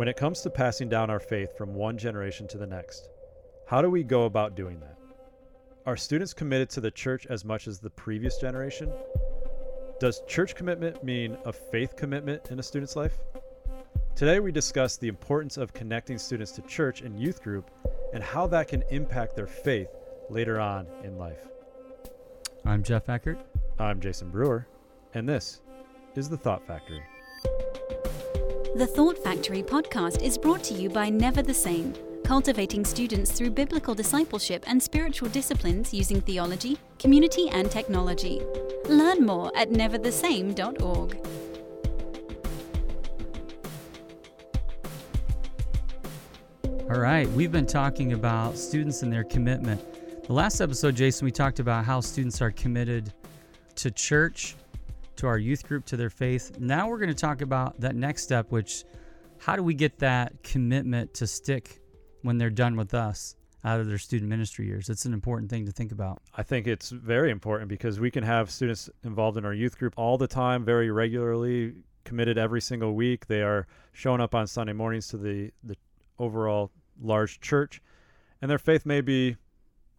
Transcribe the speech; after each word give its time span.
When 0.00 0.08
it 0.08 0.16
comes 0.16 0.40
to 0.40 0.48
passing 0.48 0.88
down 0.88 1.10
our 1.10 1.20
faith 1.20 1.58
from 1.58 1.74
one 1.74 1.98
generation 1.98 2.48
to 2.48 2.56
the 2.56 2.66
next, 2.66 3.10
how 3.66 3.82
do 3.82 3.90
we 3.90 4.02
go 4.02 4.24
about 4.24 4.54
doing 4.54 4.80
that? 4.80 4.96
Are 5.84 5.94
students 5.94 6.32
committed 6.32 6.70
to 6.70 6.80
the 6.80 6.90
church 6.90 7.26
as 7.26 7.44
much 7.44 7.68
as 7.68 7.80
the 7.80 7.90
previous 7.90 8.38
generation? 8.38 8.90
Does 9.98 10.22
church 10.26 10.54
commitment 10.54 11.04
mean 11.04 11.36
a 11.44 11.52
faith 11.52 11.96
commitment 11.96 12.50
in 12.50 12.58
a 12.58 12.62
student's 12.62 12.96
life? 12.96 13.18
Today, 14.16 14.40
we 14.40 14.52
discuss 14.52 14.96
the 14.96 15.08
importance 15.08 15.58
of 15.58 15.74
connecting 15.74 16.16
students 16.16 16.52
to 16.52 16.62
church 16.62 17.02
and 17.02 17.20
youth 17.20 17.42
group 17.42 17.70
and 18.14 18.24
how 18.24 18.46
that 18.46 18.68
can 18.68 18.82
impact 18.88 19.36
their 19.36 19.46
faith 19.46 19.90
later 20.30 20.58
on 20.58 20.86
in 21.04 21.18
life. 21.18 21.46
I'm 22.64 22.82
Jeff 22.82 23.10
Eckert. 23.10 23.38
I'm 23.78 24.00
Jason 24.00 24.30
Brewer, 24.30 24.66
and 25.12 25.28
this 25.28 25.60
is 26.14 26.30
The 26.30 26.38
Thought 26.38 26.66
Factory. 26.66 27.02
The 28.80 28.86
Thought 28.86 29.22
Factory 29.22 29.62
podcast 29.62 30.22
is 30.22 30.38
brought 30.38 30.64
to 30.64 30.72
you 30.72 30.88
by 30.88 31.10
Never 31.10 31.42
the 31.42 31.52
Same, 31.52 31.92
cultivating 32.24 32.82
students 32.86 33.30
through 33.30 33.50
biblical 33.50 33.94
discipleship 33.94 34.64
and 34.66 34.82
spiritual 34.82 35.28
disciplines 35.28 35.92
using 35.92 36.22
theology, 36.22 36.78
community, 36.98 37.50
and 37.50 37.70
technology. 37.70 38.40
Learn 38.88 39.26
more 39.26 39.54
at 39.54 39.68
neverthesame.org. 39.68 41.18
All 46.90 47.00
right, 47.00 47.28
we've 47.32 47.52
been 47.52 47.66
talking 47.66 48.14
about 48.14 48.56
students 48.56 49.02
and 49.02 49.12
their 49.12 49.24
commitment. 49.24 49.84
The 50.26 50.32
last 50.32 50.62
episode, 50.62 50.96
Jason, 50.96 51.26
we 51.26 51.32
talked 51.32 51.60
about 51.60 51.84
how 51.84 52.00
students 52.00 52.40
are 52.40 52.50
committed 52.50 53.12
to 53.74 53.90
church, 53.90 54.56
to 55.20 55.26
our 55.26 55.38
youth 55.38 55.66
group, 55.66 55.84
to 55.84 55.96
their 55.96 56.10
faith. 56.10 56.58
Now 56.58 56.88
we're 56.88 56.98
going 56.98 57.10
to 57.10 57.14
talk 57.14 57.42
about 57.42 57.78
that 57.80 57.94
next 57.94 58.22
step, 58.22 58.50
which 58.50 58.84
how 59.38 59.54
do 59.54 59.62
we 59.62 59.74
get 59.74 59.98
that 59.98 60.42
commitment 60.42 61.12
to 61.14 61.26
stick 61.26 61.80
when 62.22 62.38
they're 62.38 62.48
done 62.48 62.74
with 62.74 62.94
us 62.94 63.36
out 63.62 63.80
of 63.80 63.86
their 63.86 63.98
student 63.98 64.30
ministry 64.30 64.66
years? 64.66 64.88
It's 64.88 65.04
an 65.04 65.12
important 65.12 65.50
thing 65.50 65.66
to 65.66 65.72
think 65.72 65.92
about. 65.92 66.22
I 66.34 66.42
think 66.42 66.66
it's 66.66 66.88
very 66.88 67.30
important 67.30 67.68
because 67.68 68.00
we 68.00 68.10
can 68.10 68.24
have 68.24 68.50
students 68.50 68.88
involved 69.04 69.36
in 69.36 69.44
our 69.44 69.52
youth 69.52 69.78
group 69.78 69.92
all 69.98 70.16
the 70.16 70.26
time, 70.26 70.64
very 70.64 70.90
regularly, 70.90 71.74
committed 72.04 72.38
every 72.38 72.62
single 72.62 72.94
week. 72.94 73.26
They 73.26 73.42
are 73.42 73.66
showing 73.92 74.22
up 74.22 74.34
on 74.34 74.46
Sunday 74.46 74.72
mornings 74.72 75.08
to 75.08 75.18
the, 75.18 75.50
the 75.62 75.76
overall 76.18 76.70
large 76.98 77.40
church, 77.40 77.82
and 78.40 78.50
their 78.50 78.58
faith 78.58 78.86
may 78.86 79.02
be 79.02 79.36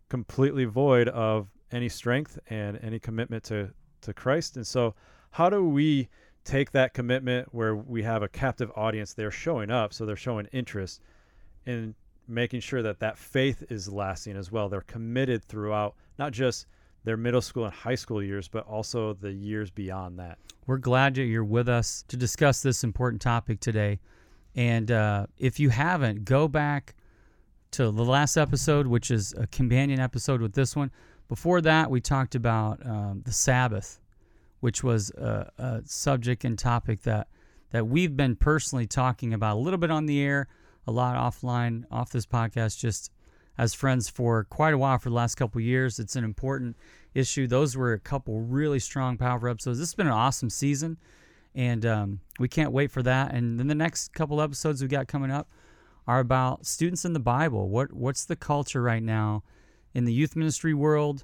completely 0.10 0.66
void 0.66 1.10
of 1.10 1.48
any 1.72 1.90
strength 1.90 2.40
and 2.50 2.80
any 2.82 3.00
commitment 3.00 3.44
to, 3.46 3.72
to 4.02 4.14
Christ. 4.14 4.56
And 4.56 4.66
so, 4.66 4.96
how 5.32 5.50
do 5.50 5.68
we 5.68 6.10
take 6.44 6.72
that 6.72 6.94
commitment 6.94 7.54
where 7.54 7.76
we 7.76 8.04
have 8.04 8.24
a 8.24 8.28
captive 8.28 8.72
audience? 8.76 9.14
They're 9.14 9.32
showing 9.32 9.72
up, 9.72 9.94
so 9.94 10.06
they're 10.06 10.16
showing 10.16 10.48
interest 10.52 11.02
in 11.66 11.96
making 12.28 12.62
sure 12.62 12.82
that 12.82 13.00
that 13.00 13.18
faith 13.18 13.64
is 13.70 13.90
lasting 13.90 14.36
as 14.36 14.52
well. 14.52 14.70
They're 14.70 14.82
committed 14.82 15.44
throughout 15.44 15.96
not 16.18 16.32
just 16.32 16.68
their 17.04 17.18
middle 17.18 17.42
school 17.42 17.66
and 17.66 17.74
high 17.74 17.96
school 17.96 18.22
years, 18.22 18.48
but 18.48 18.66
also 18.68 19.14
the 19.14 19.32
years 19.32 19.70
beyond 19.70 20.20
that. 20.20 20.38
We're 20.68 20.78
glad 20.78 21.16
that 21.16 21.24
you're 21.24 21.44
with 21.44 21.68
us 21.68 22.04
to 22.08 22.18
discuss 22.18 22.62
this 22.62 22.84
important 22.84 23.22
topic 23.22 23.60
today. 23.60 24.00
And 24.56 24.92
uh, 24.92 25.28
if 25.38 25.60
you 25.60 25.70
haven't, 25.70 26.26
go 26.26 26.48
back 26.48 26.96
to 27.72 27.90
the 27.92 28.06
last 28.06 28.38
episode, 28.38 28.88
which 28.88 29.10
is 29.10 29.34
a 29.38 29.48
companion 29.48 30.00
episode 30.00 30.42
with 30.42 30.54
this 30.54 30.76
one. 30.76 30.92
Before 31.32 31.62
that, 31.62 31.90
we 31.90 32.02
talked 32.02 32.36
about 32.36 32.86
um, 32.86 33.22
the 33.24 33.32
Sabbath, 33.32 34.02
which 34.60 34.84
was 34.84 35.12
a, 35.12 35.50
a, 35.58 35.82
subject 35.86 36.44
and 36.44 36.60
topic 36.60 37.04
that 37.04 37.30
that 37.70 37.88
we've 37.88 38.18
been 38.18 38.36
personally 38.36 38.86
talking 38.86 39.34
about 39.34 39.56
a 39.56 39.60
little 39.62 39.78
bit 39.78 39.90
on 39.92 40.08
the 40.08 40.22
air, 40.22 40.50
a 40.86 40.92
lot 40.92 41.16
offline, 41.16 41.86
off 41.90 42.12
this 42.12 42.26
podcast, 42.26 42.80
just 42.80 43.14
as 43.58 43.74
friends 43.74 44.10
for 44.10 44.44
quite 44.44 44.74
a 44.74 44.78
while 44.78 44.98
for 44.98 45.08
the 45.08 45.16
last 45.16 45.36
couple 45.36 45.62
years. 45.62 46.00
It's 46.00 46.18
an 46.18 46.26
important 46.26 46.76
issue. 47.14 47.48
Those 47.48 47.78
were 47.78 47.94
a 47.94 48.00
couple 48.00 48.42
really 48.42 48.80
strong, 48.80 49.16
powerful 49.16 49.48
episodes. 49.48 49.80
This 49.80 49.88
has 49.88 49.96
been 49.96 50.08
an 50.08 50.12
awesome 50.12 50.50
season 50.50 50.98
and 51.56 51.86
um, 51.86 52.20
we 52.40 52.50
can't 52.50 52.74
wait 52.74 52.92
for 52.92 53.04
that. 53.04 53.34
And 53.34 53.58
then 53.58 53.68
the 53.68 53.74
next 53.76 54.14
couple 54.14 54.42
episodes 54.42 54.82
we 54.82 54.90
got 54.90 55.08
coming 55.08 55.32
up 55.32 55.48
are 56.06 56.20
about 56.20 56.66
students 56.66 57.06
in 57.06 57.14
the 57.14 57.22
Bible. 57.22 57.70
What 57.70 57.94
what's 57.94 58.26
the 58.26 58.36
culture 58.36 58.82
right 58.82 59.02
now 59.02 59.44
in 59.94 60.06
the 60.06 60.14
youth 60.14 60.36
ministry 60.36 60.74
world, 60.74 61.24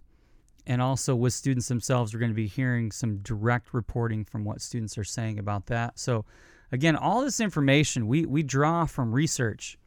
and 0.66 0.81
also 0.81 1.16
with 1.16 1.33
students 1.33 1.67
themselves. 1.67 2.13
We're 2.13 2.19
going 2.19 2.31
to 2.31 2.35
be 2.35 2.47
hearing 2.47 2.91
some 2.91 3.17
direct 3.17 3.73
reporting 3.73 4.25
from 4.25 4.44
what 4.44 4.61
students 4.61 4.97
are 4.97 5.03
saying 5.03 5.39
about 5.39 5.67
that. 5.67 5.97
So, 5.97 6.25
again, 6.72 6.95
all 6.95 7.22
this 7.22 7.39
information 7.39 8.07
we 8.07 8.25
we 8.25 8.44
draw 8.44 8.85
from 8.85 9.13
research. 9.13 9.78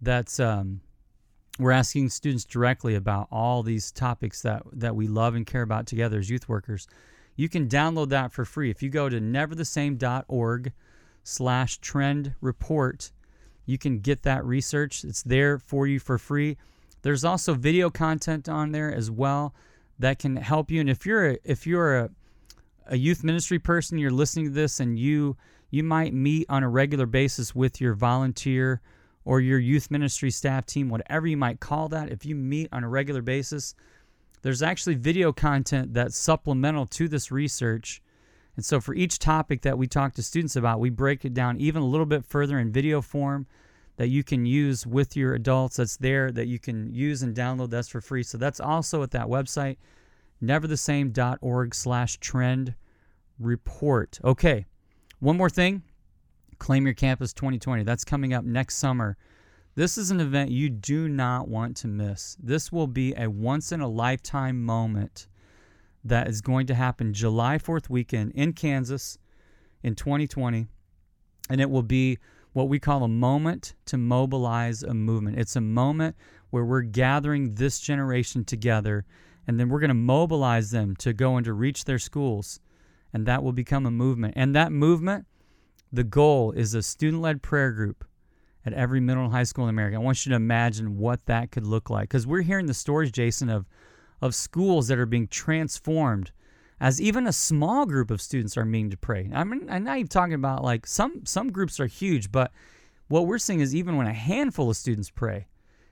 That's 0.00 0.38
um, 0.40 0.80
we're 1.58 1.72
asking 1.72 2.10
students 2.10 2.44
directly 2.44 2.94
about 2.94 3.28
all 3.30 3.62
these 3.62 3.90
topics 3.90 4.42
that 4.42 4.62
that 4.72 4.96
we 4.96 5.06
love 5.06 5.34
and 5.34 5.46
care 5.46 5.62
about 5.62 5.86
together 5.86 6.18
as 6.18 6.30
youth 6.30 6.48
workers. 6.48 6.86
You 7.34 7.48
can 7.48 7.68
download 7.68 8.10
that 8.10 8.32
for 8.32 8.44
free. 8.44 8.70
If 8.70 8.82
you 8.82 8.90
go 8.90 9.08
to 9.08 9.18
neverthesame.org 9.18 10.72
slash 11.24 11.78
trend 11.78 12.34
report, 12.40 13.10
you 13.64 13.78
can 13.78 14.00
get 14.00 14.22
that 14.22 14.44
research. 14.44 15.04
It's 15.04 15.22
there 15.22 15.58
for 15.58 15.86
you 15.86 15.98
for 15.98 16.18
free. 16.18 16.58
There's 17.02 17.24
also 17.24 17.54
video 17.54 17.90
content 17.90 18.48
on 18.48 18.72
there 18.72 18.92
as 18.92 19.10
well 19.10 19.54
that 19.98 20.18
can 20.18 20.36
help 20.36 20.70
you. 20.70 20.80
And 20.80 20.90
if 20.90 21.04
you're 21.04 21.30
a, 21.30 21.38
if 21.44 21.66
you're 21.66 21.98
a, 21.98 22.10
a 22.86 22.96
youth 22.96 23.22
ministry 23.22 23.58
person, 23.58 23.98
you're 23.98 24.10
listening 24.10 24.46
to 24.46 24.52
this, 24.52 24.80
and 24.80 24.98
you 24.98 25.36
you 25.70 25.82
might 25.82 26.12
meet 26.12 26.46
on 26.48 26.62
a 26.62 26.68
regular 26.68 27.06
basis 27.06 27.54
with 27.54 27.80
your 27.80 27.94
volunteer 27.94 28.80
or 29.24 29.40
your 29.40 29.58
youth 29.58 29.90
ministry 29.90 30.30
staff 30.30 30.66
team, 30.66 30.88
whatever 30.88 31.26
you 31.26 31.36
might 31.36 31.60
call 31.60 31.88
that. 31.88 32.10
If 32.10 32.26
you 32.26 32.34
meet 32.34 32.68
on 32.72 32.84
a 32.84 32.88
regular 32.88 33.22
basis, 33.22 33.74
there's 34.42 34.62
actually 34.62 34.96
video 34.96 35.32
content 35.32 35.94
that's 35.94 36.16
supplemental 36.16 36.86
to 36.86 37.08
this 37.08 37.30
research. 37.30 38.02
And 38.56 38.64
so 38.64 38.80
for 38.80 38.94
each 38.94 39.18
topic 39.18 39.62
that 39.62 39.78
we 39.78 39.86
talk 39.86 40.14
to 40.14 40.22
students 40.22 40.56
about, 40.56 40.80
we 40.80 40.90
break 40.90 41.24
it 41.24 41.32
down 41.32 41.58
even 41.58 41.80
a 41.80 41.86
little 41.86 42.06
bit 42.06 42.24
further 42.24 42.58
in 42.58 42.70
video 42.70 43.00
form 43.00 43.46
that 43.96 44.08
you 44.08 44.24
can 44.24 44.46
use 44.46 44.86
with 44.86 45.16
your 45.16 45.34
adults 45.34 45.76
that's 45.76 45.96
there 45.96 46.32
that 46.32 46.46
you 46.46 46.58
can 46.58 46.92
use 46.92 47.22
and 47.22 47.36
download 47.36 47.70
that's 47.70 47.88
for 47.88 48.00
free. 48.00 48.22
So 48.22 48.38
that's 48.38 48.60
also 48.60 49.02
at 49.02 49.10
that 49.12 49.26
website, 49.26 49.76
neverthesame.org 50.42 51.74
slash 51.74 52.16
trend 52.18 52.74
report. 53.38 54.18
Okay, 54.24 54.66
one 55.20 55.36
more 55.36 55.50
thing. 55.50 55.82
Claim 56.58 56.84
Your 56.84 56.94
Campus 56.94 57.32
2020. 57.32 57.82
That's 57.82 58.04
coming 58.04 58.32
up 58.32 58.44
next 58.44 58.76
summer. 58.76 59.16
This 59.74 59.96
is 59.96 60.10
an 60.10 60.20
event 60.20 60.50
you 60.50 60.68
do 60.68 61.08
not 61.08 61.48
want 61.48 61.76
to 61.78 61.88
miss. 61.88 62.36
This 62.42 62.70
will 62.70 62.86
be 62.86 63.14
a 63.16 63.28
once 63.28 63.72
in 63.72 63.80
a 63.80 63.88
lifetime 63.88 64.62
moment 64.62 65.26
that 66.04 66.28
is 66.28 66.40
going 66.40 66.66
to 66.66 66.74
happen 66.74 67.14
July 67.14 67.58
4th 67.58 67.88
weekend 67.88 68.32
in 68.32 68.52
Kansas 68.52 69.18
in 69.82 69.94
2020. 69.94 70.66
And 71.48 71.60
it 71.60 71.70
will 71.70 71.82
be 71.82 72.18
what 72.52 72.68
we 72.68 72.78
call 72.78 73.02
a 73.02 73.08
moment 73.08 73.74
to 73.86 73.96
mobilize 73.96 74.82
a 74.82 74.94
movement. 74.94 75.38
It's 75.38 75.56
a 75.56 75.60
moment 75.60 76.16
where 76.50 76.64
we're 76.64 76.82
gathering 76.82 77.54
this 77.54 77.80
generation 77.80 78.44
together 78.44 79.04
and 79.46 79.58
then 79.58 79.68
we're 79.68 79.80
going 79.80 79.88
to 79.88 79.94
mobilize 79.94 80.70
them 80.70 80.94
to 80.96 81.12
go 81.12 81.36
and 81.36 81.44
to 81.44 81.52
reach 81.52 81.84
their 81.84 81.98
schools. 81.98 82.60
And 83.12 83.26
that 83.26 83.42
will 83.42 83.52
become 83.52 83.86
a 83.86 83.90
movement. 83.90 84.34
And 84.36 84.54
that 84.54 84.72
movement, 84.72 85.26
the 85.92 86.04
goal 86.04 86.52
is 86.52 86.74
a 86.74 86.82
student 86.82 87.22
led 87.22 87.42
prayer 87.42 87.72
group 87.72 88.04
at 88.64 88.72
every 88.72 89.00
middle 89.00 89.24
and 89.24 89.32
high 89.32 89.42
school 89.42 89.64
in 89.64 89.70
America. 89.70 89.96
I 89.96 90.00
want 90.00 90.24
you 90.24 90.30
to 90.30 90.36
imagine 90.36 90.98
what 90.98 91.26
that 91.26 91.50
could 91.50 91.66
look 91.66 91.90
like 91.90 92.08
because 92.08 92.26
we're 92.26 92.42
hearing 92.42 92.66
the 92.66 92.74
stories, 92.74 93.10
Jason, 93.10 93.48
of 93.48 93.66
of 94.22 94.36
schools 94.36 94.86
that 94.86 94.98
are 94.98 95.06
being 95.06 95.26
transformed 95.26 96.30
as 96.82 97.00
even 97.00 97.28
a 97.28 97.32
small 97.32 97.86
group 97.86 98.10
of 98.10 98.20
students 98.20 98.56
are 98.56 98.64
meeting 98.64 98.90
to 98.90 98.96
pray. 98.96 99.30
I 99.32 99.44
mean, 99.44 99.68
I'm 99.70 99.84
not 99.84 99.98
even 99.98 100.08
talking 100.08 100.34
about 100.34 100.64
like 100.64 100.84
some 100.84 101.24
some 101.24 101.52
groups 101.52 101.78
are 101.78 101.86
huge, 101.86 102.32
but 102.32 102.50
what 103.06 103.26
we're 103.26 103.38
seeing 103.38 103.60
is 103.60 103.72
even 103.72 103.96
when 103.96 104.08
a 104.08 104.12
handful 104.12 104.68
of 104.68 104.76
students 104.76 105.08
pray, 105.08 105.46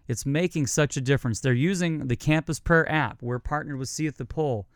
it's 0.08 0.26
making 0.26 0.66
such 0.66 0.96
a 0.96 1.00
difference. 1.00 1.38
They're 1.38 1.52
using 1.52 2.08
the 2.08 2.16
Campus 2.16 2.58
Prayer 2.58 2.90
app. 2.90 3.22
We're 3.22 3.38
partnered 3.38 3.78
with 3.78 3.88
See 3.88 4.08
at 4.08 4.16
the 4.16 4.24
Pole. 4.24 4.66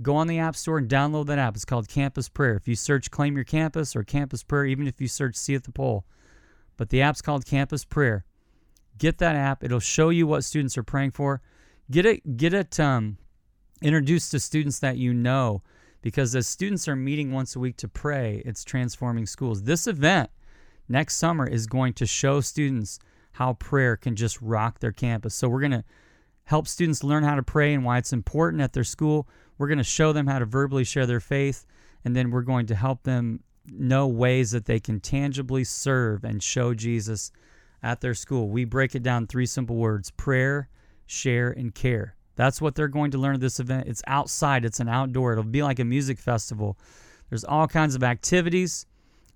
Go 0.00 0.16
on 0.16 0.28
the 0.28 0.38
App 0.38 0.56
Store 0.56 0.78
and 0.78 0.88
download 0.88 1.26
that 1.26 1.38
app. 1.38 1.54
It's 1.56 1.66
called 1.66 1.88
Campus 1.88 2.30
Prayer. 2.30 2.54
If 2.54 2.66
you 2.66 2.74
search 2.74 3.10
Claim 3.10 3.36
Your 3.36 3.44
Campus 3.44 3.94
or 3.94 4.02
Campus 4.02 4.42
Prayer, 4.42 4.64
even 4.64 4.86
if 4.86 4.98
you 4.98 5.08
search 5.08 5.36
See 5.36 5.54
at 5.54 5.64
the 5.64 5.72
Pole, 5.72 6.06
but 6.78 6.88
the 6.88 7.02
app's 7.02 7.20
called 7.20 7.44
Campus 7.44 7.84
Prayer. 7.84 8.24
Get 8.96 9.18
that 9.18 9.36
app. 9.36 9.62
It'll 9.62 9.78
show 9.78 10.08
you 10.08 10.26
what 10.26 10.42
students 10.42 10.78
are 10.78 10.82
praying 10.82 11.10
for. 11.10 11.42
Get 11.90 12.06
it 12.06 12.38
get 12.38 12.54
it 12.54 12.80
um, 12.80 13.18
introduced 13.82 14.30
to 14.30 14.40
students 14.40 14.78
that 14.80 14.96
you 14.96 15.14
know 15.14 15.62
because 16.02 16.34
as 16.34 16.46
students 16.46 16.88
are 16.88 16.96
meeting 16.96 17.32
once 17.32 17.54
a 17.54 17.60
week 17.60 17.76
to 17.78 17.88
pray, 17.88 18.42
it's 18.44 18.64
transforming 18.64 19.26
schools. 19.26 19.62
This 19.62 19.86
event 19.86 20.30
next 20.88 21.16
summer 21.16 21.46
is 21.46 21.66
going 21.66 21.92
to 21.94 22.06
show 22.06 22.40
students 22.40 22.98
how 23.32 23.54
prayer 23.54 23.96
can 23.96 24.16
just 24.16 24.40
rock 24.40 24.80
their 24.80 24.92
campus. 24.92 25.34
So 25.34 25.48
we're 25.48 25.60
going 25.60 25.70
to 25.72 25.84
help 26.44 26.66
students 26.66 27.04
learn 27.04 27.22
how 27.22 27.34
to 27.34 27.42
pray 27.42 27.74
and 27.74 27.84
why 27.84 27.98
it's 27.98 28.12
important 28.12 28.62
at 28.62 28.72
their 28.72 28.84
school. 28.84 29.28
We're 29.58 29.68
going 29.68 29.78
to 29.78 29.84
show 29.84 30.12
them 30.12 30.26
how 30.26 30.38
to 30.38 30.46
verbally 30.46 30.84
share 30.84 31.06
their 31.06 31.20
faith 31.20 31.66
and 32.04 32.16
then 32.16 32.30
we're 32.30 32.42
going 32.42 32.66
to 32.66 32.74
help 32.74 33.02
them 33.02 33.40
know 33.70 34.08
ways 34.08 34.50
that 34.52 34.64
they 34.64 34.80
can 34.80 35.00
tangibly 35.00 35.64
serve 35.64 36.24
and 36.24 36.42
show 36.42 36.74
Jesus 36.74 37.30
at 37.82 38.00
their 38.00 38.14
school. 38.14 38.48
We 38.48 38.64
break 38.64 38.94
it 38.94 39.02
down 39.02 39.26
three 39.26 39.46
simple 39.46 39.76
words 39.76 40.10
prayer, 40.10 40.68
share, 41.06 41.50
and 41.50 41.74
care. 41.74 42.16
That's 42.40 42.62
what 42.62 42.74
they're 42.74 42.88
going 42.88 43.10
to 43.10 43.18
learn 43.18 43.34
at 43.34 43.42
this 43.42 43.60
event. 43.60 43.86
It's 43.86 44.00
outside, 44.06 44.64
it's 44.64 44.80
an 44.80 44.88
outdoor, 44.88 45.32
it'll 45.32 45.44
be 45.44 45.62
like 45.62 45.78
a 45.78 45.84
music 45.84 46.18
festival. 46.18 46.78
There's 47.28 47.44
all 47.44 47.68
kinds 47.68 47.94
of 47.94 48.02
activities, 48.02 48.86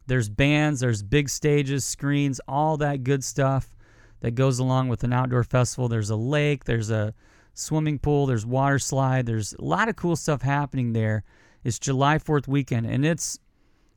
there's 0.07 0.31
bands, 0.31 0.81
there's 0.81 1.03
big 1.03 1.29
stages, 1.29 1.85
screens, 1.85 2.41
all 2.49 2.79
that 2.79 3.05
good 3.05 3.23
stuff 3.23 3.77
that 4.21 4.31
goes 4.31 4.59
along 4.59 4.89
with 4.89 5.05
an 5.05 5.13
outdoor 5.13 5.45
festival. 5.45 5.87
There's 5.87 6.09
a 6.09 6.17
lake, 6.17 6.65
there's 6.65 6.91
a 6.91 7.13
swimming 7.53 7.99
pool, 7.99 8.25
there's 8.25 8.47
water 8.47 8.79
slide, 8.79 9.27
there's 9.27 9.53
a 9.53 9.63
lot 9.63 9.91
of 9.91 9.97
cool 9.97 10.17
stuff 10.17 10.41
happening 10.41 10.95
there. 10.95 11.25
It's 11.63 11.79
July 11.79 12.17
4th 12.17 12.49
weekend, 12.49 12.87
and 12.87 13.05
it's 13.05 13.39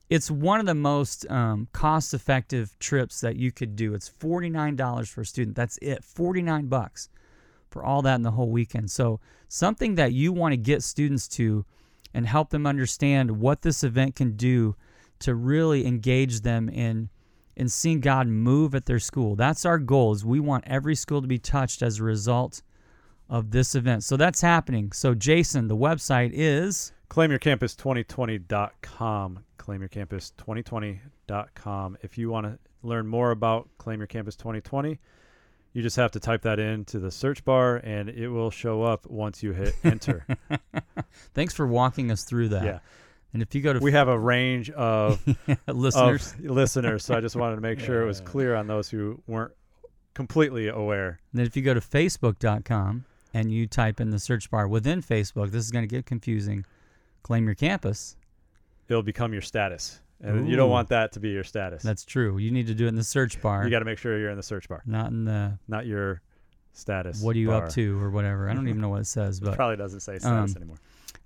it's 0.09 0.29
one 0.29 0.59
of 0.59 0.65
the 0.65 0.75
most 0.75 1.25
um, 1.31 1.69
cost 1.71 2.13
effective 2.13 2.77
trips 2.79 3.21
that 3.21 3.37
you 3.37 3.53
could 3.53 3.77
do. 3.77 3.93
It's 3.93 4.09
$49 4.09 5.07
for 5.07 5.21
a 5.21 5.25
student. 5.25 5.55
That's 5.55 5.79
it, 5.81 6.03
49 6.03 6.67
bucks 6.67 7.07
for 7.69 7.83
all 7.83 8.01
that 8.01 8.15
in 8.15 8.23
the 8.23 8.31
whole 8.31 8.49
weekend. 8.49 8.91
So, 8.91 9.19
something 9.47 9.95
that 9.95 10.13
you 10.13 10.33
want 10.33 10.53
to 10.53 10.57
get 10.57 10.83
students 10.83 11.27
to 11.29 11.65
and 12.13 12.27
help 12.27 12.49
them 12.49 12.65
understand 12.65 13.39
what 13.39 13.61
this 13.61 13.83
event 13.83 14.15
can 14.15 14.35
do 14.35 14.75
to 15.19 15.35
really 15.35 15.85
engage 15.85 16.41
them 16.41 16.69
in 16.69 17.09
in 17.55 17.69
seeing 17.69 17.99
God 17.99 18.27
move 18.27 18.75
at 18.75 18.85
their 18.85 18.99
school. 18.99 19.35
That's 19.35 19.65
our 19.65 19.79
goal. 19.79 20.13
Is 20.13 20.23
we 20.23 20.39
want 20.39 20.63
every 20.67 20.95
school 20.95 21.21
to 21.21 21.27
be 21.27 21.39
touched 21.39 21.81
as 21.81 21.99
a 21.99 22.03
result 22.03 22.61
of 23.29 23.51
this 23.51 23.75
event. 23.75 24.03
So 24.03 24.15
that's 24.15 24.39
happening. 24.41 24.91
So 24.91 25.13
Jason, 25.13 25.67
the 25.67 25.75
website 25.75 26.31
is 26.33 26.93
claimyourcampus2020.com. 27.09 29.39
Claimyourcampus2020.com. 29.57 31.97
If 32.01 32.17
you 32.17 32.29
want 32.29 32.45
to 32.45 32.57
learn 32.83 33.07
more 33.07 33.31
about 33.31 33.67
Claim 33.77 33.99
Your 33.99 34.07
Campus 34.07 34.37
2020, 34.37 34.97
you 35.73 35.81
just 35.81 35.95
have 35.95 36.11
to 36.11 36.19
type 36.19 36.41
that 36.43 36.59
into 36.59 36.99
the 36.99 37.11
search 37.11 37.43
bar 37.45 37.77
and 37.77 38.09
it 38.09 38.29
will 38.29 38.51
show 38.51 38.83
up 38.83 39.05
once 39.07 39.43
you 39.43 39.51
hit 39.51 39.75
enter. 39.83 40.25
Thanks 41.33 41.53
for 41.53 41.67
walking 41.67 42.11
us 42.11 42.23
through 42.23 42.49
that. 42.49 42.63
Yeah. 42.63 42.79
And 43.33 43.41
if 43.41 43.53
you 43.53 43.61
go 43.61 43.73
to 43.73 43.79
we 43.79 43.91
have 43.91 44.07
a 44.07 44.17
range 44.17 44.69
of 44.71 45.21
listeners, 45.67 46.33
of 46.33 46.45
listeners, 46.45 47.05
so 47.05 47.15
I 47.15 47.21
just 47.21 47.35
wanted 47.35 47.55
to 47.55 47.61
make 47.61 47.79
sure 47.79 48.01
it 48.01 48.05
was 48.05 48.21
clear 48.21 48.55
on 48.55 48.67
those 48.67 48.89
who 48.89 49.21
weren't 49.27 49.51
completely 50.13 50.67
aware. 50.67 51.19
And 51.31 51.39
then 51.39 51.45
if 51.45 51.55
you 51.55 51.61
go 51.61 51.73
to 51.73 51.79
facebook.com 51.79 53.05
and 53.33 53.51
you 53.51 53.67
type 53.67 53.99
in 53.99 54.09
the 54.09 54.19
search 54.19 54.49
bar 54.49 54.67
within 54.67 55.01
Facebook, 55.01 55.51
this 55.51 55.63
is 55.65 55.71
going 55.71 55.87
to 55.87 55.95
get 55.95 56.05
confusing. 56.05 56.65
Claim 57.21 57.45
your 57.45 57.55
campus. 57.55 58.15
It'll 58.87 59.03
become 59.03 59.33
your 59.33 59.41
status. 59.41 59.99
And 60.21 60.49
you 60.49 60.55
don't 60.55 60.69
want 60.71 60.89
that 60.89 61.11
to 61.13 61.19
be 61.19 61.29
your 61.29 61.43
status. 61.43 61.83
That's 61.83 62.03
true. 62.03 62.37
You 62.37 62.49
need 62.51 62.67
to 62.67 62.73
do 62.73 62.85
it 62.85 62.89
in 62.89 62.95
the 62.95 63.03
search 63.03 63.39
bar, 63.41 63.63
you 63.63 63.69
got 63.69 63.79
to 63.79 63.85
make 63.85 63.99
sure 63.99 64.17
you're 64.17 64.31
in 64.31 64.37
the 64.37 64.43
search 64.43 64.67
bar, 64.67 64.81
not 64.85 65.11
in 65.11 65.25
the 65.25 65.59
not 65.67 65.85
your 65.85 66.21
status. 66.73 67.21
what 67.21 67.35
are 67.35 67.39
you 67.39 67.49
bar. 67.49 67.65
up 67.65 67.69
to 67.73 68.01
or 68.01 68.09
whatever. 68.09 68.49
I 68.49 68.53
don't 68.53 68.67
even 68.67 68.81
know 68.81 68.89
what 68.89 69.01
it 69.01 69.07
says, 69.07 69.37
It 69.41 69.45
but 69.45 69.55
probably 69.55 69.77
doesn't 69.77 69.99
say 69.99 70.17
status 70.17 70.55
um, 70.55 70.57
anymore. 70.57 70.77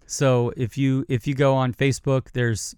So 0.07 0.51
if 0.57 0.77
you 0.77 1.05
if 1.07 1.25
you 1.25 1.35
go 1.35 1.55
on 1.55 1.73
Facebook, 1.73 2.31
there's 2.31 2.75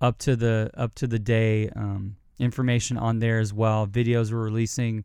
up 0.00 0.18
to 0.18 0.36
the 0.36 0.70
up 0.74 0.94
to 0.96 1.06
the 1.06 1.18
day 1.18 1.70
um, 1.70 2.16
information 2.38 2.98
on 2.98 3.18
there 3.18 3.38
as 3.38 3.52
well. 3.54 3.86
Videos 3.86 4.32
we're 4.32 4.44
releasing, 4.44 5.04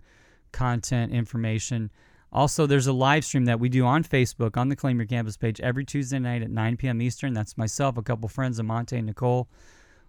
content 0.52 1.14
information. 1.14 1.90
Also, 2.34 2.66
there's 2.66 2.88
a 2.88 2.94
live 2.94 3.24
stream 3.24 3.46
that 3.46 3.60
we 3.60 3.70
do 3.70 3.86
on 3.86 4.04
Facebook 4.04 4.58
on 4.58 4.68
the 4.68 4.76
Claim 4.76 4.98
Your 4.98 5.06
Campus 5.06 5.38
page 5.38 5.62
every 5.62 5.86
Tuesday 5.86 6.18
night 6.18 6.42
at 6.42 6.50
9 6.50 6.78
p.m. 6.78 7.00
Eastern. 7.00 7.34
That's 7.34 7.58
myself, 7.60 7.96
a 7.96 8.02
couple 8.02 8.28
friends, 8.28 8.58
Amante 8.58 8.98
and 8.98 9.06
Nicole. 9.06 9.48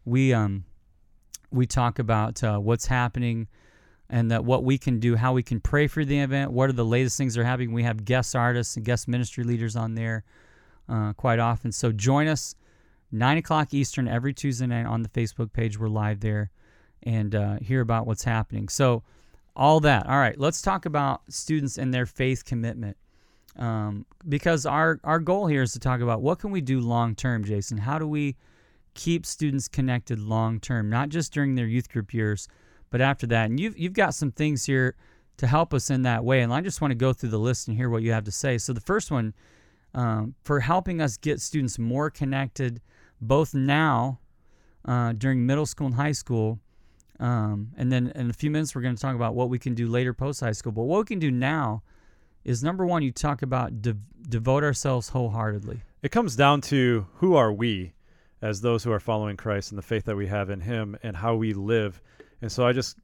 We 0.04 0.32
um 0.32 0.64
we 1.50 1.66
talk 1.66 1.98
about 1.98 2.42
uh, 2.42 2.58
what's 2.58 2.86
happening 2.86 3.48
and 4.10 4.30
that 4.30 4.44
what 4.44 4.64
we 4.64 4.76
can 4.76 4.98
do, 4.98 5.16
how 5.16 5.32
we 5.32 5.42
can 5.42 5.60
pray 5.60 5.86
for 5.86 6.04
the 6.04 6.18
event, 6.18 6.52
what 6.52 6.68
are 6.68 6.74
the 6.74 6.84
latest 6.84 7.16
things 7.16 7.34
that 7.34 7.40
are 7.40 7.44
happening. 7.44 7.72
We 7.72 7.84
have 7.84 8.04
guest 8.04 8.36
artists 8.36 8.76
and 8.76 8.84
guest 8.84 9.08
ministry 9.08 9.44
leaders 9.44 9.76
on 9.76 9.94
there 9.94 10.24
uh, 10.88 11.12
quite 11.14 11.38
often. 11.38 11.72
So 11.72 11.92
join 11.92 12.26
us 12.26 12.54
nine 13.10 13.38
o'clock 13.38 13.72
Eastern 13.72 14.08
every 14.08 14.34
Tuesday 14.34 14.66
night 14.66 14.86
on 14.86 15.02
the 15.02 15.08
Facebook 15.08 15.52
page. 15.52 15.78
We're 15.78 15.88
live 15.88 16.20
there 16.20 16.50
and 17.02 17.34
uh, 17.34 17.56
hear 17.60 17.80
about 17.80 18.06
what's 18.06 18.24
happening. 18.24 18.68
So 18.68 19.02
all 19.56 19.80
that. 19.80 20.06
All 20.06 20.18
right, 20.18 20.38
let's 20.38 20.60
talk 20.60 20.86
about 20.86 21.22
students 21.28 21.78
and 21.78 21.94
their 21.94 22.06
faith 22.06 22.44
commitment. 22.44 22.96
Um, 23.56 24.04
because 24.28 24.66
our 24.66 24.98
our 25.04 25.20
goal 25.20 25.46
here 25.46 25.62
is 25.62 25.72
to 25.72 25.78
talk 25.78 26.00
about 26.00 26.20
what 26.20 26.40
can 26.40 26.50
we 26.50 26.60
do 26.60 26.80
long 26.80 27.14
term, 27.14 27.44
Jason. 27.44 27.78
How 27.78 28.00
do 28.00 28.06
we 28.06 28.36
keep 28.94 29.26
students 29.26 29.68
connected 29.68 30.18
long 30.18 30.60
term, 30.60 30.88
not 30.88 31.08
just 31.08 31.32
during 31.32 31.54
their 31.54 31.66
youth 31.66 31.88
group 31.88 32.14
years, 32.14 32.48
but 32.90 33.00
after 33.00 33.26
that. 33.26 33.50
And 33.50 33.60
you've 33.60 33.76
you've 33.78 33.92
got 33.92 34.14
some 34.14 34.30
things 34.30 34.64
here 34.64 34.94
to 35.36 35.46
help 35.46 35.74
us 35.74 35.90
in 35.90 36.02
that 36.02 36.24
way. 36.24 36.42
And 36.42 36.52
I 36.52 36.60
just 36.60 36.80
want 36.80 36.92
to 36.92 36.96
go 36.96 37.12
through 37.12 37.30
the 37.30 37.38
list 37.38 37.68
and 37.68 37.76
hear 37.76 37.90
what 37.90 38.02
you 38.02 38.12
have 38.12 38.24
to 38.24 38.32
say. 38.32 38.56
So 38.56 38.72
the 38.72 38.80
first 38.80 39.10
one, 39.10 39.34
um, 39.92 40.34
for 40.44 40.60
helping 40.60 41.00
us 41.00 41.16
get 41.16 41.40
students 41.40 41.78
more 41.78 42.08
connected, 42.08 42.80
both 43.20 43.52
now 43.52 44.20
uh, 44.84 45.12
during 45.12 45.44
middle 45.44 45.66
school 45.66 45.88
and 45.88 45.96
high 45.96 46.12
school, 46.12 46.60
um, 47.20 47.70
and 47.76 47.90
then 47.90 48.12
in 48.14 48.30
a 48.30 48.32
few 48.32 48.50
minutes 48.50 48.74
we're 48.74 48.82
going 48.82 48.94
to 48.94 49.00
talk 49.00 49.14
about 49.14 49.34
what 49.34 49.48
we 49.48 49.58
can 49.58 49.74
do 49.74 49.88
later 49.88 50.14
post 50.14 50.40
high 50.40 50.52
school. 50.52 50.72
But 50.72 50.82
what 50.82 50.98
we 50.98 51.04
can 51.04 51.18
do 51.18 51.30
now 51.30 51.82
is 52.44 52.62
number 52.62 52.84
one, 52.84 53.02
you 53.02 53.10
talk 53.10 53.42
about 53.42 53.82
de- 53.82 53.96
devote 54.28 54.62
ourselves 54.62 55.08
wholeheartedly. 55.08 55.80
It 56.02 56.10
comes 56.12 56.36
down 56.36 56.60
to 56.62 57.06
who 57.14 57.34
are 57.34 57.52
we 57.52 57.94
as 58.44 58.60
those 58.60 58.84
who 58.84 58.92
are 58.92 59.00
following 59.00 59.38
Christ 59.38 59.72
and 59.72 59.78
the 59.78 59.82
faith 59.82 60.04
that 60.04 60.16
we 60.16 60.26
have 60.26 60.50
in 60.50 60.60
Him 60.60 60.98
and 61.02 61.16
how 61.16 61.34
we 61.34 61.54
live. 61.54 62.02
And 62.42 62.52
so 62.52 62.66
I 62.66 62.74
just 62.74 62.98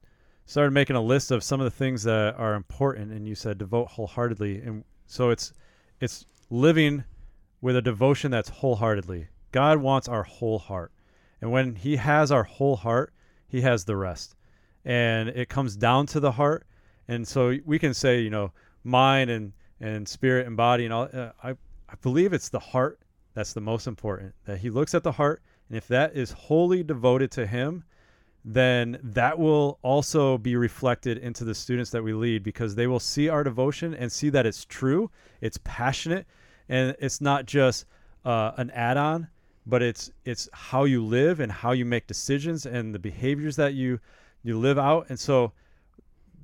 started 0.45 0.69
making 0.69 0.95
a 0.95 1.01
list 1.01 1.31
of 1.31 1.43
some 1.43 1.59
of 1.59 1.63
the 1.63 1.75
things 1.75 2.03
that 2.03 2.35
are 2.35 2.53
important. 2.53 3.11
And 3.11 3.27
you 3.27 3.33
said 3.33 3.57
devote 3.57 3.87
wholeheartedly, 3.87 4.61
and 4.61 4.83
so 5.07 5.31
it's 5.31 5.51
it's 5.99 6.27
living 6.51 7.03
with 7.59 7.75
a 7.75 7.81
devotion 7.81 8.29
that's 8.29 8.49
wholeheartedly. 8.49 9.29
God 9.51 9.79
wants 9.79 10.07
our 10.07 10.21
whole 10.21 10.59
heart, 10.59 10.91
and 11.41 11.51
when 11.51 11.73
He 11.75 11.95
has 11.95 12.31
our 12.31 12.43
whole 12.43 12.75
heart, 12.75 13.11
He 13.47 13.61
has 13.61 13.83
the 13.83 13.97
rest. 13.97 14.35
And 14.85 15.29
it 15.29 15.49
comes 15.49 15.75
down 15.75 16.05
to 16.07 16.19
the 16.19 16.31
heart. 16.31 16.67
And 17.07 17.27
so 17.27 17.57
we 17.65 17.79
can 17.79 17.95
say, 17.95 18.21
you 18.21 18.29
know, 18.29 18.51
mind 18.83 19.31
and 19.31 19.53
and 19.79 20.07
spirit 20.07 20.45
and 20.45 20.55
body 20.55 20.85
and 20.85 20.93
all. 20.93 21.09
Uh, 21.11 21.31
I 21.43 21.49
I 21.89 21.95
believe 22.03 22.31
it's 22.31 22.49
the 22.49 22.59
heart 22.59 22.99
that's 23.33 23.53
the 23.53 23.61
most 23.61 23.87
important. 23.87 24.33
That 24.45 24.59
he 24.59 24.69
looks 24.69 24.93
at 24.93 25.03
the 25.03 25.13
heart, 25.13 25.41
and 25.69 25.77
if 25.77 25.87
that 25.87 26.15
is 26.15 26.31
wholly 26.31 26.83
devoted 26.83 27.31
to 27.31 27.47
him, 27.47 27.83
then 28.43 28.97
that 29.03 29.37
will 29.37 29.77
also 29.83 30.37
be 30.37 30.55
reflected 30.55 31.17
into 31.17 31.43
the 31.43 31.53
students 31.53 31.91
that 31.91 32.03
we 32.03 32.13
lead 32.13 32.43
because 32.43 32.75
they 32.75 32.87
will 32.87 32.99
see 32.99 33.29
our 33.29 33.43
devotion 33.43 33.93
and 33.93 34.11
see 34.11 34.29
that 34.29 34.45
it's 34.45 34.65
true, 34.65 35.11
it's 35.41 35.59
passionate, 35.63 36.25
and 36.67 36.95
it's 36.99 37.21
not 37.21 37.45
just 37.45 37.85
uh, 38.25 38.51
an 38.57 38.71
add-on, 38.71 39.27
but 39.65 39.81
it's 39.81 40.11
it's 40.25 40.49
how 40.53 40.85
you 40.85 41.05
live 41.05 41.39
and 41.39 41.51
how 41.51 41.71
you 41.71 41.85
make 41.85 42.07
decisions 42.07 42.65
and 42.65 42.95
the 42.95 42.99
behaviors 42.99 43.55
that 43.55 43.75
you 43.75 43.99
you 44.43 44.57
live 44.57 44.79
out. 44.79 45.05
And 45.09 45.19
so 45.19 45.53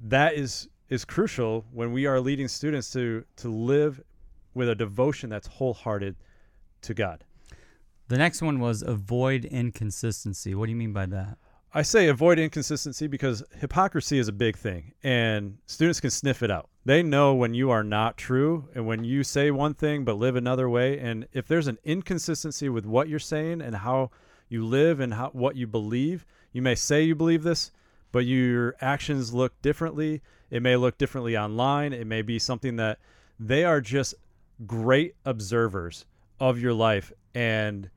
that 0.04 0.36
is 0.36 0.70
is 0.90 1.04
crucial 1.04 1.66
when 1.72 1.92
we 1.92 2.06
are 2.06 2.20
leading 2.20 2.48
students 2.48 2.92
to 2.92 3.26
to 3.38 3.50
live 3.50 4.02
with 4.54 4.70
a 4.70 4.76
devotion 4.76 5.30
that's 5.30 5.48
wholehearted 5.48 6.16
to 6.82 6.94
God. 6.94 7.24
The 8.10 8.18
next 8.18 8.42
one 8.42 8.60
was 8.60 8.82
avoid 8.82 9.44
inconsistency. 9.44 10.56
What 10.56 10.68
do 10.68 10.72
you 10.72 10.78
mean 10.78 10.94
by 10.94 11.08
that? 11.08 11.38
I 11.74 11.82
say 11.82 12.08
avoid 12.08 12.40
inconsistency 12.40 13.08
because 13.08 13.44
hypocrisy 13.60 14.18
is 14.18 14.30
a 14.30 14.34
big 14.34 14.56
thing 14.56 14.94
and 15.04 15.58
students 15.66 16.00
can 16.00 16.10
sniff 16.10 16.42
it 16.42 16.50
out. 16.50 16.70
They 16.86 17.04
know 17.04 17.36
when 17.36 17.54
you 17.54 17.70
are 17.70 17.84
not 17.84 18.16
true 18.16 18.70
and 18.74 18.88
when 18.88 19.04
you 19.04 19.24
say 19.24 19.52
one 19.52 19.74
thing 19.74 20.06
but 20.06 20.18
live 20.18 20.38
another 20.38 20.70
way 20.70 20.98
and 20.98 21.28
if 21.34 21.48
there's 21.48 21.68
an 21.68 21.78
inconsistency 21.84 22.70
with 22.70 22.86
what 22.86 23.10
you're 23.10 23.20
saying 23.20 23.62
and 23.62 23.76
how 23.76 24.12
you 24.48 24.66
live 24.66 25.02
and 25.02 25.14
how 25.14 25.30
what 25.32 25.58
you 25.58 25.68
believe, 25.68 26.26
you 26.54 26.62
may 26.62 26.76
say 26.76 27.04
you 27.04 27.14
believe 27.14 27.44
this, 27.44 27.72
but 28.14 28.26
your 28.26 28.76
actions 28.80 29.34
look 29.34 29.62
differently. 29.62 30.22
It 30.50 30.64
may 30.64 30.78
look 30.78 30.98
differently 30.98 31.38
online. 31.38 31.92
It 31.92 32.08
may 32.08 32.22
be 32.22 32.40
something 32.40 32.78
that 32.78 33.00
they 33.38 33.66
are 33.66 33.82
just 33.82 34.16
great 34.66 35.16
observers 35.26 36.06
of 36.39 36.60
your 36.60 36.74
life 36.74 37.12
and 37.34 37.89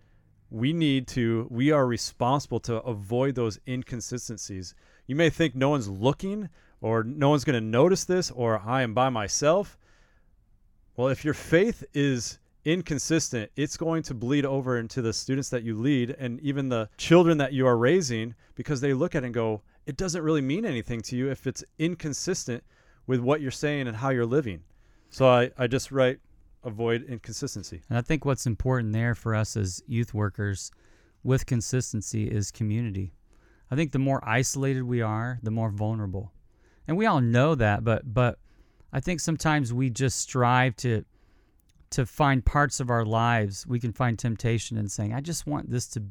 we 0.51 0.73
need 0.73 1.07
to 1.07 1.47
we 1.51 1.71
are 1.71 1.87
responsible 1.87 2.61
to 2.61 2.77
avoid 2.83 3.35
those 3.35 3.59
inconsistencies. 3.69 4.75
You 5.07 5.17
may 5.17 5.31
think 5.31 5.55
no 5.55 5.71
one's 5.71 5.89
looking 5.89 6.49
or 6.81 7.05
no 7.05 7.31
one's 7.31 7.45
going 7.45 7.55
to 7.55 7.67
notice 7.67 8.05
this 8.05 8.31
or 8.31 8.61
i 8.65 8.83
am 8.83 8.95
by 8.95 9.09
myself. 9.09 9.79
Well 10.97 11.09
if 11.09 11.25
your 11.25 11.35
faith 11.35 11.85
is 11.95 12.39
inconsistent 12.65 13.51
it's 13.57 13.77
going 13.77 14.03
to 14.03 14.13
bleed 14.13 14.45
over 14.45 14.77
into 14.77 15.01
the 15.01 15.13
students 15.13 15.49
that 15.49 15.63
you 15.63 15.75
lead 15.75 16.15
and 16.19 16.39
even 16.41 16.69
the 16.69 16.91
children 16.99 17.39
that 17.39 17.55
you 17.55 17.67
are 17.67 17.79
raising 17.79 18.35
because 18.55 18.83
they 18.83 18.93
look 18.93 19.15
at 19.15 19.23
it 19.23 19.27
and 19.27 19.35
go 19.35 19.63
it 19.87 19.97
doesn't 19.97 20.23
really 20.23 20.43
mean 20.43 20.67
anything 20.67 21.01
to 21.01 21.17
you 21.17 21.31
if 21.31 21.47
it's 21.47 21.65
inconsistent 21.79 22.63
with 23.07 23.21
what 23.21 23.41
you're 23.41 23.51
saying 23.51 23.89
and 23.89 23.97
how 23.97 24.11
you're 24.11 24.27
living. 24.27 24.63
So 25.11 25.29
i, 25.29 25.51
I 25.57 25.67
just 25.69 25.93
write 25.93 26.21
avoid 26.65 27.05
inconsistency 27.05 27.83
And 27.89 27.99
I 27.99 28.03
think 28.03 28.25
what's 28.25 28.47
important 28.47 28.93
there 28.93 29.15
for 29.15 29.35
us 29.35 29.57
as 29.57 29.83
youth 29.87 30.13
workers, 30.13 30.71
with 31.23 31.47
consistency 31.47 32.31
is 32.31 32.51
community. 32.51 33.13
I 33.71 33.77
think 33.77 33.93
the 33.93 33.99
more 33.99 34.27
isolated 34.27 34.83
we 34.83 35.01
are, 35.01 35.39
the 35.43 35.51
more 35.51 35.71
vulnerable. 35.71 36.33
And 36.89 36.97
we 36.97 37.07
all 37.07 37.21
know 37.21 37.55
that, 37.55 37.85
but 37.85 38.13
but 38.13 38.39
I 38.93 39.01
think 39.01 39.21
sometimes 39.21 39.73
we 39.73 39.91
just 39.91 40.19
strive 40.19 40.77
to 40.77 41.05
to 41.91 42.07
find 42.07 42.45
parts 42.45 42.81
of 42.81 42.89
our 42.89 43.05
lives 43.05 43.67
we 43.67 43.81
can 43.81 43.93
find 43.93 44.19
temptation 44.19 44.79
in 44.79 44.89
saying, 44.89 45.13
I 45.13 45.21
just 45.21 45.47
want 45.47 45.71
this 45.71 45.89
to 45.89 46.05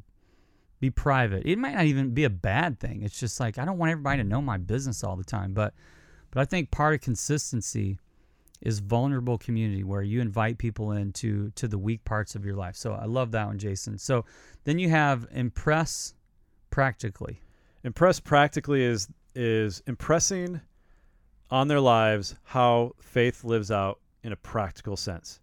be 0.78 0.90
private. 0.90 1.46
It 1.46 1.58
might 1.58 1.74
not 1.74 1.84
even 1.84 2.10
be 2.10 2.24
a 2.24 2.30
bad 2.30 2.78
thing. 2.78 3.02
It's 3.02 3.18
just 3.18 3.40
like 3.40 3.58
I 3.58 3.64
don't 3.64 3.78
want 3.78 3.92
everybody 3.92 4.22
to 4.22 4.28
know 4.28 4.40
my 4.40 4.56
business 4.56 5.04
all 5.04 5.16
the 5.16 5.24
time. 5.24 5.52
But 5.52 5.74
but 6.30 6.40
I 6.40 6.44
think 6.44 6.70
part 6.70 6.94
of 6.94 7.00
consistency 7.00 7.98
is 8.62 8.80
vulnerable 8.80 9.38
community 9.38 9.82
where 9.82 10.02
you 10.02 10.20
invite 10.20 10.58
people 10.58 10.92
into 10.92 11.50
to 11.52 11.66
the 11.66 11.78
weak 11.78 12.04
parts 12.04 12.34
of 12.34 12.44
your 12.44 12.56
life. 12.56 12.76
So 12.76 12.92
I 12.92 13.06
love 13.06 13.32
that 13.32 13.46
one, 13.46 13.58
Jason. 13.58 13.98
So 13.98 14.24
then 14.64 14.78
you 14.78 14.90
have 14.90 15.26
impress 15.32 16.14
practically. 16.70 17.40
Impress 17.84 18.20
practically 18.20 18.84
is 18.84 19.08
is 19.34 19.82
impressing 19.86 20.60
on 21.50 21.68
their 21.68 21.80
lives 21.80 22.34
how 22.44 22.92
faith 23.00 23.44
lives 23.44 23.70
out 23.70 24.00
in 24.22 24.32
a 24.32 24.36
practical 24.36 24.96
sense. 24.96 25.40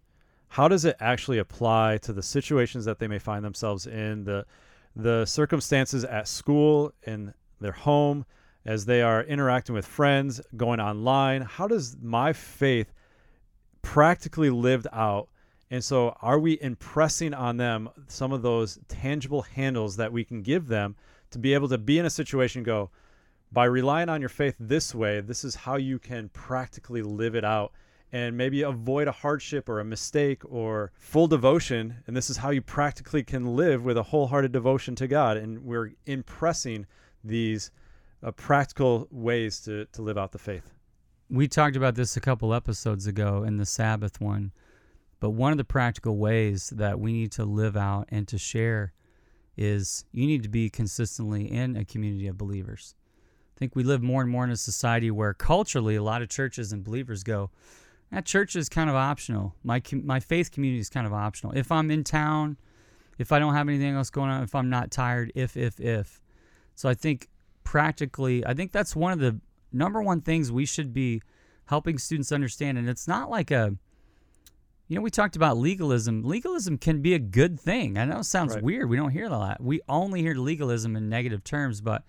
How 0.48 0.68
does 0.68 0.84
it 0.84 0.96
actually 1.00 1.38
apply 1.38 1.98
to 2.02 2.12
the 2.12 2.22
situations 2.22 2.84
that 2.84 2.98
they 2.98 3.08
may 3.08 3.18
find 3.18 3.44
themselves 3.44 3.86
in, 3.86 4.24
the 4.24 4.46
the 4.94 5.24
circumstances 5.26 6.04
at 6.04 6.26
school, 6.26 6.92
in 7.02 7.34
their 7.60 7.72
home, 7.72 8.24
as 8.64 8.84
they 8.84 9.02
are 9.02 9.22
interacting 9.24 9.74
with 9.74 9.86
friends, 9.86 10.40
going 10.56 10.80
online? 10.80 11.42
How 11.42 11.68
does 11.68 11.96
my 12.00 12.32
faith 12.32 12.92
practically 13.88 14.50
lived 14.50 14.86
out? 14.92 15.28
And 15.70 15.82
so, 15.82 16.14
are 16.20 16.38
we 16.38 16.60
impressing 16.60 17.32
on 17.32 17.56
them 17.56 17.88
some 18.06 18.32
of 18.32 18.42
those 18.42 18.78
tangible 18.86 19.42
handles 19.42 19.96
that 19.96 20.12
we 20.12 20.24
can 20.24 20.42
give 20.42 20.68
them 20.68 20.94
to 21.30 21.38
be 21.38 21.54
able 21.54 21.68
to 21.70 21.78
be 21.78 21.98
in 21.98 22.04
a 22.04 22.10
situation 22.10 22.62
go, 22.62 22.90
by 23.50 23.64
relying 23.64 24.10
on 24.10 24.20
your 24.20 24.28
faith 24.28 24.56
this 24.60 24.94
way, 24.94 25.22
this 25.22 25.42
is 25.42 25.54
how 25.54 25.76
you 25.76 25.98
can 25.98 26.28
practically 26.28 27.00
live 27.00 27.34
it 27.34 27.46
out 27.46 27.72
and 28.12 28.36
maybe 28.36 28.60
avoid 28.60 29.08
a 29.08 29.12
hardship 29.12 29.70
or 29.70 29.80
a 29.80 29.84
mistake 29.84 30.42
or 30.44 30.92
full 30.98 31.26
devotion. 31.26 31.96
And 32.06 32.14
this 32.14 32.28
is 32.28 32.36
how 32.36 32.50
you 32.50 32.60
practically 32.60 33.22
can 33.22 33.56
live 33.56 33.84
with 33.84 33.96
a 33.96 34.02
wholehearted 34.02 34.52
devotion 34.52 34.94
to 34.96 35.08
God. 35.08 35.38
And 35.38 35.64
we're 35.64 35.92
impressing 36.04 36.86
these 37.24 37.70
uh, 38.22 38.32
practical 38.32 39.08
ways 39.10 39.60
to, 39.60 39.86
to 39.86 40.02
live 40.02 40.18
out 40.18 40.32
the 40.32 40.38
faith. 40.38 40.77
We 41.30 41.46
talked 41.46 41.76
about 41.76 41.94
this 41.94 42.16
a 42.16 42.20
couple 42.20 42.54
episodes 42.54 43.06
ago 43.06 43.42
in 43.42 43.58
the 43.58 43.66
Sabbath 43.66 44.20
one. 44.20 44.52
But 45.20 45.30
one 45.30 45.52
of 45.52 45.58
the 45.58 45.64
practical 45.64 46.16
ways 46.16 46.70
that 46.70 47.00
we 47.00 47.12
need 47.12 47.32
to 47.32 47.44
live 47.44 47.76
out 47.76 48.06
and 48.08 48.26
to 48.28 48.38
share 48.38 48.92
is 49.56 50.04
you 50.12 50.26
need 50.26 50.44
to 50.44 50.48
be 50.48 50.70
consistently 50.70 51.50
in 51.50 51.76
a 51.76 51.84
community 51.84 52.28
of 52.28 52.38
believers. 52.38 52.94
I 53.56 53.58
think 53.58 53.74
we 53.74 53.82
live 53.82 54.02
more 54.02 54.22
and 54.22 54.30
more 54.30 54.44
in 54.44 54.50
a 54.50 54.56
society 54.56 55.10
where 55.10 55.34
culturally 55.34 55.96
a 55.96 56.02
lot 56.02 56.22
of 56.22 56.28
churches 56.28 56.72
and 56.72 56.84
believers 56.84 57.24
go, 57.24 57.50
that 58.12 58.24
church 58.24 58.54
is 58.54 58.68
kind 58.68 58.88
of 58.88 58.96
optional. 58.96 59.54
My 59.64 59.82
my 59.92 60.20
faith 60.20 60.52
community 60.52 60.80
is 60.80 60.88
kind 60.88 61.06
of 61.06 61.12
optional. 61.12 61.52
If 61.54 61.72
I'm 61.72 61.90
in 61.90 62.04
town, 62.04 62.56
if 63.18 63.32
I 63.32 63.40
don't 63.40 63.54
have 63.54 63.68
anything 63.68 63.94
else 63.96 64.10
going 64.10 64.30
on, 64.30 64.44
if 64.44 64.54
I'm 64.54 64.70
not 64.70 64.90
tired, 64.90 65.32
if 65.34 65.56
if 65.56 65.80
if. 65.80 66.22
So 66.76 66.88
I 66.88 66.94
think 66.94 67.28
practically, 67.64 68.46
I 68.46 68.54
think 68.54 68.70
that's 68.70 68.94
one 68.94 69.12
of 69.12 69.18
the 69.18 69.40
number 69.72 70.02
one 70.02 70.20
things 70.20 70.50
we 70.50 70.66
should 70.66 70.92
be 70.92 71.22
helping 71.66 71.98
students 71.98 72.32
understand. 72.32 72.78
And 72.78 72.88
it's 72.88 73.08
not 73.08 73.30
like 73.30 73.50
a 73.50 73.76
you 74.88 74.96
know, 74.96 75.02
we 75.02 75.10
talked 75.10 75.36
about 75.36 75.58
legalism. 75.58 76.22
Legalism 76.22 76.78
can 76.78 77.02
be 77.02 77.12
a 77.12 77.18
good 77.18 77.60
thing. 77.60 77.98
I 77.98 78.06
know 78.06 78.20
it 78.20 78.24
sounds 78.24 78.54
right. 78.54 78.62
weird. 78.62 78.88
We 78.88 78.96
don't 78.96 79.10
hear 79.10 79.26
a 79.26 79.30
lot. 79.30 79.60
We 79.60 79.82
only 79.86 80.22
hear 80.22 80.34
legalism 80.34 80.96
in 80.96 81.10
negative 81.10 81.44
terms, 81.44 81.82
but 81.82 82.04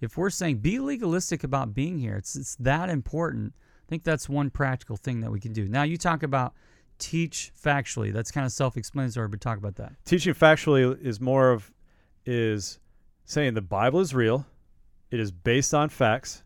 if 0.00 0.16
we're 0.16 0.30
saying 0.30 0.58
be 0.58 0.78
legalistic 0.78 1.42
about 1.42 1.74
being 1.74 1.98
here, 1.98 2.14
it's 2.14 2.36
it's 2.36 2.54
that 2.56 2.88
important. 2.88 3.54
I 3.56 3.88
think 3.88 4.04
that's 4.04 4.28
one 4.28 4.50
practical 4.50 4.96
thing 4.96 5.20
that 5.20 5.32
we 5.32 5.40
can 5.40 5.52
do. 5.52 5.68
Now 5.68 5.82
you 5.82 5.96
talk 5.96 6.22
about 6.22 6.54
teach 6.98 7.50
factually. 7.60 8.12
That's 8.12 8.30
kind 8.30 8.46
of 8.46 8.52
self-explanatory, 8.52 9.28
but 9.28 9.40
talk 9.40 9.58
about 9.58 9.74
that. 9.76 9.92
Teaching 10.04 10.34
factually 10.34 11.00
is 11.02 11.20
more 11.20 11.50
of 11.50 11.72
is 12.24 12.78
saying 13.24 13.54
the 13.54 13.62
Bible 13.62 13.98
is 13.98 14.14
real. 14.14 14.46
It 15.10 15.18
is 15.18 15.32
based 15.32 15.74
on 15.74 15.88
facts. 15.88 16.44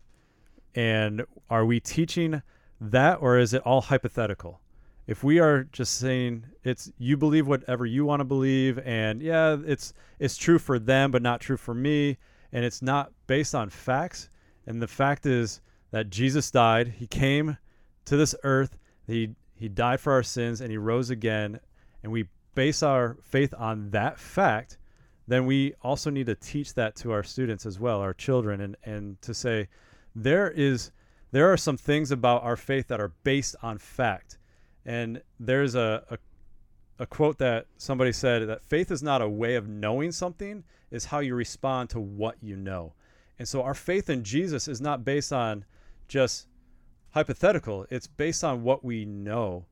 And 0.77 1.25
are 1.49 1.65
we 1.65 1.79
teaching 1.79 2.41
that 2.79 3.15
or 3.21 3.37
is 3.37 3.53
it 3.53 3.61
all 3.63 3.81
hypothetical? 3.81 4.61
if 5.07 5.23
we 5.23 5.39
are 5.39 5.63
just 5.71 5.95
saying 5.95 6.45
it's 6.63 6.91
you 6.97 7.17
believe 7.17 7.47
whatever 7.47 7.85
you 7.85 8.05
want 8.05 8.19
to 8.19 8.25
believe 8.25 8.77
and 8.79 9.21
yeah 9.21 9.57
it's 9.65 9.93
it's 10.19 10.37
true 10.37 10.59
for 10.59 10.77
them 10.77 11.09
but 11.09 11.21
not 11.21 11.39
true 11.39 11.57
for 11.57 11.73
me 11.73 12.17
and 12.51 12.63
it's 12.63 12.81
not 12.81 13.11
based 13.25 13.55
on 13.55 13.69
facts 13.69 14.29
and 14.67 14.81
the 14.81 14.87
fact 14.87 15.25
is 15.25 15.61
that 15.91 16.09
Jesus 16.09 16.51
died 16.51 16.89
he 16.89 17.07
came 17.07 17.57
to 18.05 18.17
this 18.17 18.35
earth 18.43 18.77
he 19.07 19.29
he 19.55 19.69
died 19.69 19.99
for 19.99 20.13
our 20.13 20.23
sins 20.23 20.61
and 20.61 20.69
he 20.69 20.77
rose 20.77 21.09
again 21.09 21.59
and 22.03 22.11
we 22.11 22.25
base 22.53 22.83
our 22.83 23.17
faith 23.23 23.53
on 23.57 23.89
that 23.91 24.19
fact 24.19 24.77
then 25.29 25.45
we 25.45 25.73
also 25.81 26.09
need 26.09 26.25
to 26.25 26.35
teach 26.35 26.73
that 26.73 26.95
to 26.95 27.11
our 27.11 27.23
students 27.23 27.65
as 27.65 27.79
well 27.79 28.01
our 28.01 28.13
children 28.13 28.59
and 28.59 28.75
and 28.83 29.21
to 29.21 29.33
say 29.33 29.67
there 30.23 30.49
is 30.49 30.91
there 31.31 31.51
are 31.51 31.57
some 31.57 31.77
things 31.77 32.09
about 32.11 32.43
our 32.43 32.55
faith 32.55 32.87
that 32.87 32.99
are 32.99 33.11
based 33.23 33.55
on 33.61 33.77
fact 33.77 34.37
and 34.87 35.21
there's 35.37 35.75
a, 35.75 36.03
a, 36.09 36.17
a 36.99 37.05
quote 37.05 37.37
that 37.39 37.67
somebody 37.77 38.13
said 38.13 38.47
that 38.47 38.63
faith 38.63 38.89
is 38.89 39.03
not 39.03 39.21
a 39.21 39.27
way 39.27 39.55
of 39.55 39.67
knowing 39.67 40.13
something, 40.13 40.63
is 40.89 41.05
how 41.05 41.19
you 41.19 41.35
respond 41.35 41.89
to 41.89 41.99
what 41.99 42.37
you 42.41 42.55
know. 42.55 42.93
And 43.37 43.47
so 43.47 43.61
our 43.61 43.73
faith 43.73 44.09
in 44.09 44.23
Jesus 44.23 44.69
is 44.69 44.79
not 44.79 45.03
based 45.03 45.33
on 45.33 45.65
just 46.07 46.47
hypothetical, 47.11 47.85
it's 47.89 48.07
based 48.07 48.45
on 48.45 48.63
what 48.63 48.83
we 48.83 49.03
know, 49.03 49.65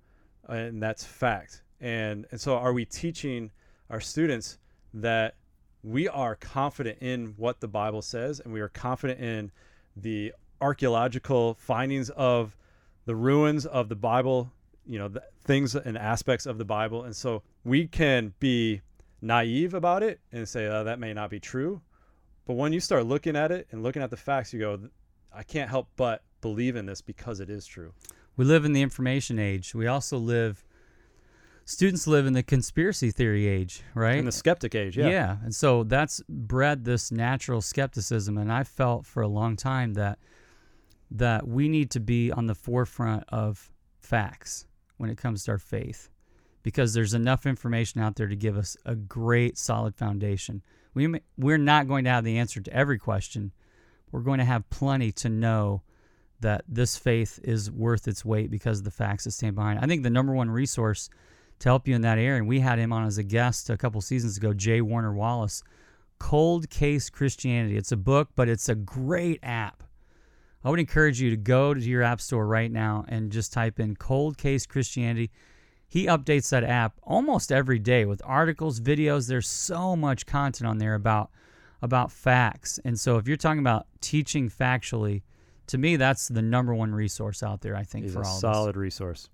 and 0.50 0.84
that's 0.84 1.06
fact. 1.06 1.64
And 1.80 2.28
and 2.32 2.40
so 2.40 2.58
are 2.58 2.74
we 2.74 2.84
teaching 2.84 3.52
our 3.90 4.02
students 4.02 4.58
that 4.94 5.36
we 5.82 6.10
are 6.10 6.36
confident 6.36 6.98
in 7.00 7.36
what 7.38 7.62
the 7.62 7.68
Bible 7.68 8.02
says 8.02 8.40
and 8.42 8.52
we 8.52 8.60
are 8.60 8.70
confident 8.70 9.20
in 9.20 9.52
the 9.96 10.34
archaeological 10.62 11.56
findings 11.60 12.10
of 12.12 12.56
the 13.06 13.16
ruins 13.16 13.66
of 13.66 13.90
the 13.90 13.96
Bible 13.96 14.52
you 14.88 15.00
know 15.00 15.08
the 15.08 15.24
things 15.44 15.76
and 15.76 15.98
aspects 15.98 16.46
of 16.46 16.58
the 16.58 16.66
bible. 16.66 17.04
And 17.04 17.16
so 17.16 17.44
we 17.64 17.88
can 17.88 18.34
be 18.40 18.82
naive 19.22 19.74
about 19.74 20.04
it 20.04 20.20
and 20.32 20.48
say 20.48 20.68
oh, 20.68 20.84
that 20.84 21.00
may 21.00 21.14
not 21.14 21.30
be 21.30 21.40
true. 21.40 21.82
But 22.46 22.54
when 22.54 22.74
you 22.74 22.80
start 22.80 23.06
looking 23.06 23.36
at 23.36 23.52
it 23.52 23.68
and 23.72 23.82
looking 23.84 24.02
at 24.02 24.10
the 24.10 24.18
facts 24.18 24.54
you 24.54 24.60
go 24.60 24.80
i 25.34 25.44
can't 25.44 25.70
help 25.70 25.88
but 25.96 26.24
believe 26.42 26.76
in 26.76 26.86
this 26.86 27.02
because 27.02 27.40
it 27.40 27.50
is 27.50 27.66
true. 27.66 27.94
We 28.38 28.46
live 28.46 28.66
in 28.66 28.74
the 28.74 28.82
information 28.82 29.40
age. 29.40 29.74
We 29.74 29.88
also 29.88 30.18
live 30.18 30.65
students 31.66 32.08
live 32.08 32.26
in 32.26 32.34
the 32.34 32.44
conspiracy 32.44 33.12
theory 33.12 33.48
age 33.48 33.82
right 33.94 34.18
in 34.18 34.26
the 34.26 34.32
skeptic 34.32 34.76
age 34.76 34.98
yeah 34.98 35.08
yeah 35.08 35.38
and 35.44 35.54
so 35.54 35.84
that's 35.84 36.22
bred 36.30 36.86
this 36.86 37.12
natural 37.12 37.62
skepticism 37.62 38.38
and 38.38 38.52
i 38.52 38.64
felt 38.64 39.06
for 39.06 39.22
a 39.22 39.28
long 39.28 39.56
time 39.56 39.94
that 39.94 40.20
that 41.12 41.48
we 41.48 41.68
need 41.68 41.90
to 41.92 42.00
be 42.00 42.32
on 42.32 42.46
the 42.48 42.56
forefront 42.56 43.24
of 43.30 43.72
facts 44.00 44.68
when 44.98 45.10
it 45.10 45.18
comes 45.18 45.44
to 45.44 45.52
our 45.52 45.58
faith 45.58 46.10
because 46.66 46.96
there's 46.96 47.14
enough 47.14 47.46
information 47.46 48.02
out 48.02 48.16
there 48.16 48.28
to 48.28 48.36
give 48.36 48.58
us 48.58 48.76
a 48.86 48.96
great 48.96 49.56
solid 49.56 49.96
foundation. 49.96 50.64
We 50.96 51.22
we're 51.38 51.60
not 51.60 51.88
going 51.88 52.06
to 52.06 52.10
have 52.10 52.24
the 52.24 52.40
answer 52.40 52.60
to 52.60 52.74
every 52.74 52.98
question. 52.98 53.52
We're 54.12 54.22
going 54.22 54.40
to 54.40 54.46
have 54.46 54.68
plenty 54.72 55.12
to 55.12 55.30
know 55.30 55.84
that 56.40 56.64
this 56.68 56.98
faith 56.98 57.40
is 57.44 57.70
worth 57.70 58.08
its 58.08 58.26
weight 58.26 58.50
because 58.50 58.80
of 58.80 58.84
the 58.84 58.90
facts 58.90 59.26
that 59.26 59.32
stand 59.32 59.56
behind. 59.56 59.78
I 59.80 59.86
think 59.86 60.02
the 60.02 60.10
number 60.10 60.34
one 60.34 60.50
resource 60.50 61.08
to 61.60 61.70
help 61.70 61.88
you 61.88 61.96
in 61.96 62.02
that 62.02 62.18
area, 62.18 62.38
and 62.38 62.48
we 62.48 62.60
had 62.60 62.80
him 62.80 62.92
on 62.92 63.06
as 63.06 63.18
a 63.18 63.24
guest 63.24 63.70
a 63.70 63.78
couple 63.78 64.02
seasons 64.02 64.38
ago, 64.38 64.54
J. 64.54 64.82
Warner 64.82 65.14
Wallace, 65.14 65.64
Cold 66.20 66.70
Case 66.70 67.10
Christianity. 67.10 67.78
It's 67.78 67.92
a 67.92 67.98
book, 67.98 68.30
but 68.36 68.50
it's 68.50 68.70
a 68.70 68.76
great 68.76 69.40
app. 69.44 69.84
I 70.64 70.70
would 70.70 70.80
encourage 70.80 71.22
you 71.22 71.30
to 71.30 71.38
go 71.38 71.74
to 71.74 71.80
your 71.80 72.02
app 72.02 72.20
store 72.20 72.48
right 72.48 72.72
now 72.72 73.06
and 73.08 73.32
just 73.32 73.54
type 73.54 73.80
in 73.80 73.96
Cold 73.96 74.38
Case 74.38 74.66
Christianity. 74.66 75.32
He 75.88 76.08
updates 76.08 76.50
that 76.50 76.64
app 76.64 76.94
almost 77.04 77.52
every 77.52 77.78
day 77.78 78.06
with 78.06 78.22
articles, 78.26 78.80
videos. 78.80 79.28
There's 79.28 79.48
so 79.48 79.96
much 79.96 80.26
content 80.26 80.68
on 80.68 80.80
there 80.80 80.96
about 80.96 81.30
about 81.82 82.12
facts. 82.12 82.80
And 82.84 83.00
so 83.00 83.18
if 83.18 83.28
you're 83.28 83.38
talking 83.38 83.60
about 83.60 83.86
teaching 84.02 84.50
factually, 84.50 85.22
to 85.68 85.78
me 85.78 85.98
that's 85.98 86.28
the 86.28 86.42
number 86.42 86.74
one 86.74 86.96
resource 86.96 87.44
out 87.44 87.62
there, 87.62 87.76
I 87.76 87.84
think 87.84 88.06
He's 88.06 88.14
for 88.14 88.26
all 88.26 88.40
solid 88.40 88.76
resource. 88.76 89.30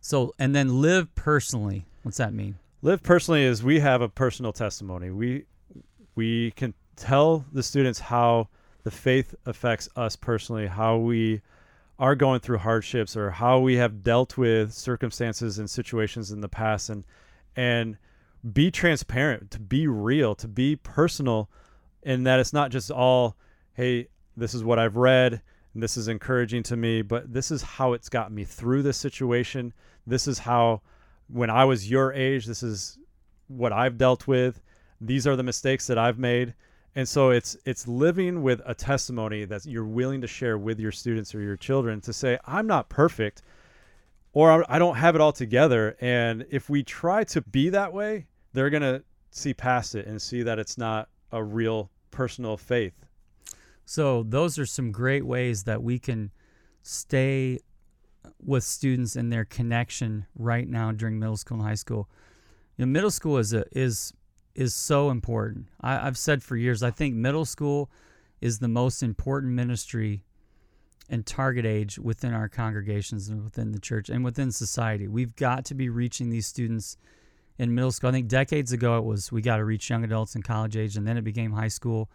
So 0.00 0.34
and 0.38 0.54
then 0.54 0.80
live 0.80 1.14
personally. 1.14 1.86
What's 2.02 2.18
that 2.18 2.32
mean? 2.32 2.56
Live 2.82 3.02
personally 3.02 3.44
is 3.44 3.62
we 3.62 3.80
have 3.80 4.00
a 4.00 4.08
personal 4.08 4.52
testimony. 4.52 5.10
We 5.10 5.44
we 6.14 6.52
can 6.52 6.74
tell 6.96 7.44
the 7.52 7.62
students 7.62 8.00
how 8.00 8.48
the 8.82 8.90
faith 8.90 9.34
affects 9.46 9.88
us 9.96 10.16
personally, 10.16 10.66
how 10.66 10.96
we 10.96 11.42
are 11.98 12.14
going 12.14 12.40
through 12.40 12.58
hardships 12.58 13.16
or 13.16 13.30
how 13.30 13.58
we 13.58 13.76
have 13.76 14.02
dealt 14.02 14.38
with 14.38 14.72
circumstances 14.72 15.58
and 15.58 15.68
situations 15.68 16.30
in 16.30 16.40
the 16.40 16.48
past 16.48 16.88
and 16.88 17.04
and 17.54 17.98
be 18.52 18.70
transparent, 18.70 19.50
to 19.50 19.60
be 19.60 19.86
real, 19.86 20.34
to 20.34 20.48
be 20.48 20.76
personal, 20.76 21.50
in 22.02 22.22
that 22.22 22.40
it's 22.40 22.54
not 22.54 22.70
just 22.70 22.90
all, 22.90 23.36
hey, 23.74 24.08
this 24.34 24.54
is 24.54 24.64
what 24.64 24.78
I've 24.78 24.96
read 24.96 25.42
and 25.74 25.82
this 25.82 25.96
is 25.96 26.08
encouraging 26.08 26.62
to 26.64 26.76
me, 26.76 27.02
but 27.02 27.32
this 27.32 27.50
is 27.50 27.62
how 27.62 27.92
it's 27.92 28.08
got 28.08 28.32
me 28.32 28.44
through 28.44 28.82
this 28.82 28.96
situation. 28.96 29.72
This 30.06 30.26
is 30.26 30.38
how, 30.40 30.82
when 31.28 31.50
I 31.50 31.64
was 31.64 31.90
your 31.90 32.12
age, 32.12 32.46
this 32.46 32.62
is 32.62 32.98
what 33.46 33.72
I've 33.72 33.96
dealt 33.96 34.26
with. 34.26 34.60
These 35.00 35.26
are 35.26 35.36
the 35.36 35.42
mistakes 35.42 35.86
that 35.86 35.98
I've 35.98 36.18
made. 36.18 36.54
And 36.96 37.08
so 37.08 37.30
it's 37.30 37.56
it's 37.64 37.86
living 37.86 38.42
with 38.42 38.60
a 38.66 38.74
testimony 38.74 39.44
that 39.44 39.64
you're 39.64 39.84
willing 39.84 40.20
to 40.22 40.26
share 40.26 40.58
with 40.58 40.80
your 40.80 40.90
students 40.90 41.34
or 41.34 41.40
your 41.40 41.56
children 41.56 42.00
to 42.00 42.12
say, 42.12 42.38
I'm 42.46 42.66
not 42.66 42.88
perfect 42.88 43.42
or 44.32 44.64
I 44.70 44.78
don't 44.78 44.96
have 44.96 45.14
it 45.14 45.20
all 45.20 45.32
together. 45.32 45.96
And 46.00 46.46
if 46.50 46.68
we 46.68 46.82
try 46.82 47.24
to 47.24 47.40
be 47.40 47.68
that 47.70 47.92
way, 47.92 48.26
they're 48.52 48.70
going 48.70 48.82
to 48.82 49.02
see 49.30 49.54
past 49.54 49.94
it 49.94 50.06
and 50.06 50.20
see 50.20 50.42
that 50.42 50.58
it's 50.58 50.78
not 50.78 51.08
a 51.32 51.42
real 51.42 51.90
personal 52.10 52.56
faith. 52.56 52.94
So, 53.90 54.22
those 54.22 54.56
are 54.56 54.66
some 54.66 54.92
great 54.92 55.26
ways 55.26 55.64
that 55.64 55.82
we 55.82 55.98
can 55.98 56.30
stay 56.80 57.58
with 58.40 58.62
students 58.62 59.16
in 59.16 59.30
their 59.30 59.44
connection 59.44 60.26
right 60.36 60.68
now 60.68 60.92
during 60.92 61.18
middle 61.18 61.36
school 61.36 61.58
and 61.58 61.66
high 61.66 61.74
school. 61.74 62.08
You 62.76 62.86
know, 62.86 62.92
middle 62.92 63.10
school 63.10 63.36
is 63.38 63.52
a, 63.52 63.64
is 63.72 64.12
is 64.54 64.74
so 64.74 65.10
important. 65.10 65.66
I, 65.80 66.06
I've 66.06 66.16
said 66.16 66.44
for 66.44 66.56
years, 66.56 66.84
I 66.84 66.92
think 66.92 67.16
middle 67.16 67.44
school 67.44 67.90
is 68.40 68.60
the 68.60 68.68
most 68.68 69.02
important 69.02 69.54
ministry 69.54 70.22
and 71.08 71.26
target 71.26 71.66
age 71.66 71.98
within 71.98 72.32
our 72.32 72.48
congregations 72.48 73.28
and 73.28 73.42
within 73.42 73.72
the 73.72 73.80
church 73.80 74.08
and 74.08 74.22
within 74.22 74.52
society. 74.52 75.08
We've 75.08 75.34
got 75.34 75.64
to 75.64 75.74
be 75.74 75.88
reaching 75.88 76.30
these 76.30 76.46
students 76.46 76.96
in 77.58 77.74
middle 77.74 77.90
school. 77.90 78.10
I 78.10 78.12
think 78.12 78.28
decades 78.28 78.70
ago 78.70 78.98
it 78.98 79.04
was 79.04 79.32
we 79.32 79.42
got 79.42 79.56
to 79.56 79.64
reach 79.64 79.90
young 79.90 80.04
adults 80.04 80.36
in 80.36 80.42
college 80.42 80.76
age, 80.76 80.96
and 80.96 81.08
then 81.08 81.16
it 81.16 81.24
became 81.24 81.50
high 81.50 81.66
school. 81.66 82.08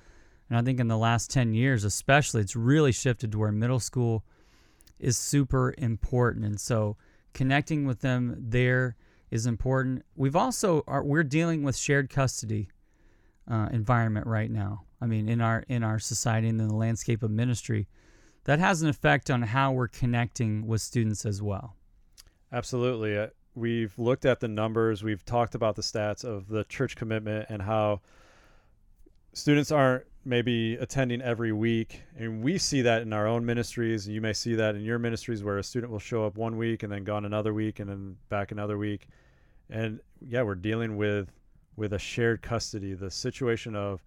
And 0.50 0.58
I 0.58 0.62
think 0.62 0.80
in 0.80 0.88
the 0.88 0.98
last 0.98 1.32
10 1.32 1.54
years, 1.54 1.84
especially, 1.84 2.42
it's 2.42 2.56
really 2.56 2.92
shifted 2.92 3.32
to 3.32 3.40
where 3.40 3.52
middle 3.52 3.80
school 3.80 4.24
is 5.00 5.18
super 5.18 5.74
important. 5.78 6.46
And 6.46 6.60
so 6.60 6.98
connecting 7.34 7.86
with 7.86 8.02
them 8.02 8.36
there 8.38 8.96
is 9.32 9.46
important. 9.46 10.04
We've 10.16 10.36
also 10.36 10.84
are, 10.88 11.04
we're 11.04 11.24
dealing 11.24 11.64
with 11.64 11.76
shared 11.76 12.10
custody 12.10 12.70
uh, 13.50 13.70
environment 13.72 14.28
right 14.28 14.50
now. 14.50 14.84
I 15.02 15.08
mean, 15.08 15.28
in 15.28 15.42
our 15.42 15.64
in 15.68 15.84
our 15.84 16.00
society 16.00 16.48
and 16.48 16.60
in 16.60 16.68
the 16.68 16.76
landscape 16.76 17.22
of 17.22 17.30
ministry, 17.30 17.88
that 18.46 18.60
has 18.60 18.82
an 18.82 18.90
effect 18.90 19.30
on 19.30 19.42
how 19.42 19.72
we're 19.72 19.88
connecting 19.88 20.66
with 20.66 20.82
students 20.82 21.26
as 21.26 21.42
well. 21.42 21.76
Absolutely. 22.52 23.18
Uh, 23.18 23.28
we've 23.54 23.98
looked 24.00 24.26
at 24.26 24.40
the 24.40 24.48
numbers. 24.48 25.04
We've 25.04 25.26
talked 25.26 25.54
about 25.54 25.76
the 25.76 25.82
stats 25.82 26.24
of 26.24 26.48
the 26.48 26.64
church 26.64 26.96
commitment 26.96 27.48
and 27.50 27.62
how 27.62 28.02
students 29.34 29.72
aren't 29.72 30.06
maybe 30.26 30.74
attending 30.76 31.22
every 31.22 31.52
week 31.52 32.02
and 32.18 32.44
we 32.44 32.58
see 32.58 32.82
that 32.82 33.04
in 33.04 33.14
our 33.14 33.28
own 33.28 33.46
ministries 33.46 34.08
and 34.08 34.16
you 34.16 34.20
may 34.20 34.34
see 34.34 34.56
that 34.56 34.76
in 34.76 34.82
your 34.82 34.98
ministries 34.98 35.44
where 35.44 35.60
a 35.60 35.64
student 35.64 35.92
will 35.92 36.00
show 36.00 36.26
up 36.26 36.36
one 36.36 36.58
week 36.58 36.82
and 36.82 36.92
then 36.92 37.04
gone 37.04 37.26
another 37.26 37.54
week 37.54 37.80
and 37.80 37.90
then 37.90 38.18
back 38.30 38.52
another 38.52 38.78
week. 38.78 39.08
And 39.70 40.00
yeah 40.20 40.42
we're 40.42 40.56
dealing 40.56 40.98
with 40.98 41.32
with 41.76 41.94
a 41.94 42.00
shared 42.00 42.42
custody. 42.42 42.94
The 42.96 43.12
situation 43.12 43.76
of 43.76 44.04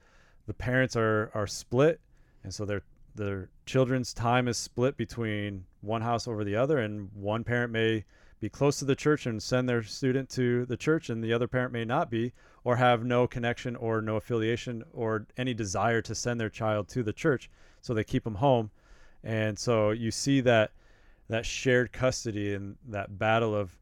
the 0.47 0.55
parents 0.55 0.97
are 0.97 1.31
are 1.35 1.47
split 1.47 2.01
and 2.43 2.53
so 2.53 2.65
their 2.65 2.83
their 3.15 3.49
children's 3.65 4.13
time 4.13 4.49
is 4.49 4.59
split 4.59 4.97
between 4.97 5.65
one 5.83 6.03
house 6.03 6.27
over 6.27 6.43
the 6.43 6.57
other 6.57 6.79
and 6.79 7.11
one 7.15 7.45
parent 7.45 7.73
may 7.73 8.05
be 8.41 8.49
close 8.49 8.79
to 8.79 8.85
the 8.85 8.97
church 8.97 9.27
and 9.27 9.43
send 9.43 9.69
their 9.69 9.83
student 9.83 10.29
to 10.31 10.65
the 10.67 10.77
church 10.77 11.11
and 11.11 11.23
the 11.23 11.33
other 11.33 11.49
parent 11.49 11.73
may 11.73 11.85
not 11.85 12.11
be 12.11 12.33
or 12.69 12.77
have 12.77 13.03
no 13.03 13.27
connection 13.27 13.75
or 13.77 14.03
no 14.03 14.17
affiliation 14.17 14.85
or 14.93 15.27
any 15.39 15.55
desire 15.55 16.03
to 16.03 16.15
send 16.15 16.39
their 16.39 16.51
child 16.51 16.87
to 16.87 17.03
the 17.03 17.15
church 17.15 17.49
so 17.81 17.95
they 17.95 18.05
keep 18.05 18.25
them 18.25 18.35
home. 18.35 18.71
And 19.25 19.59
so 19.59 19.89
you 19.89 20.11
see 20.11 20.43
that 20.43 20.73
that 21.31 21.47
shared 21.47 21.93
custody 21.93 22.53
and 22.53 22.77
that 22.87 23.19
battle 23.19 23.55
of 23.55 23.75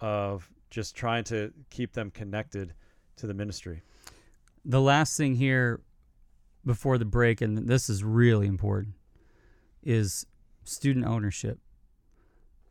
of 0.00 0.48
just 0.70 0.94
trying 0.94 1.24
to 1.24 1.52
keep 1.68 1.94
them 1.94 2.12
connected 2.12 2.74
to 3.16 3.26
the 3.26 3.34
ministry. 3.34 3.82
The 4.64 4.80
last 4.80 5.16
thing 5.16 5.34
here 5.34 5.80
before 6.64 6.96
the 6.96 7.04
break 7.04 7.40
and 7.40 7.66
this 7.66 7.90
is 7.90 8.04
really 8.04 8.46
important 8.46 8.94
is 9.82 10.26
student 10.62 11.06
ownership. 11.06 11.58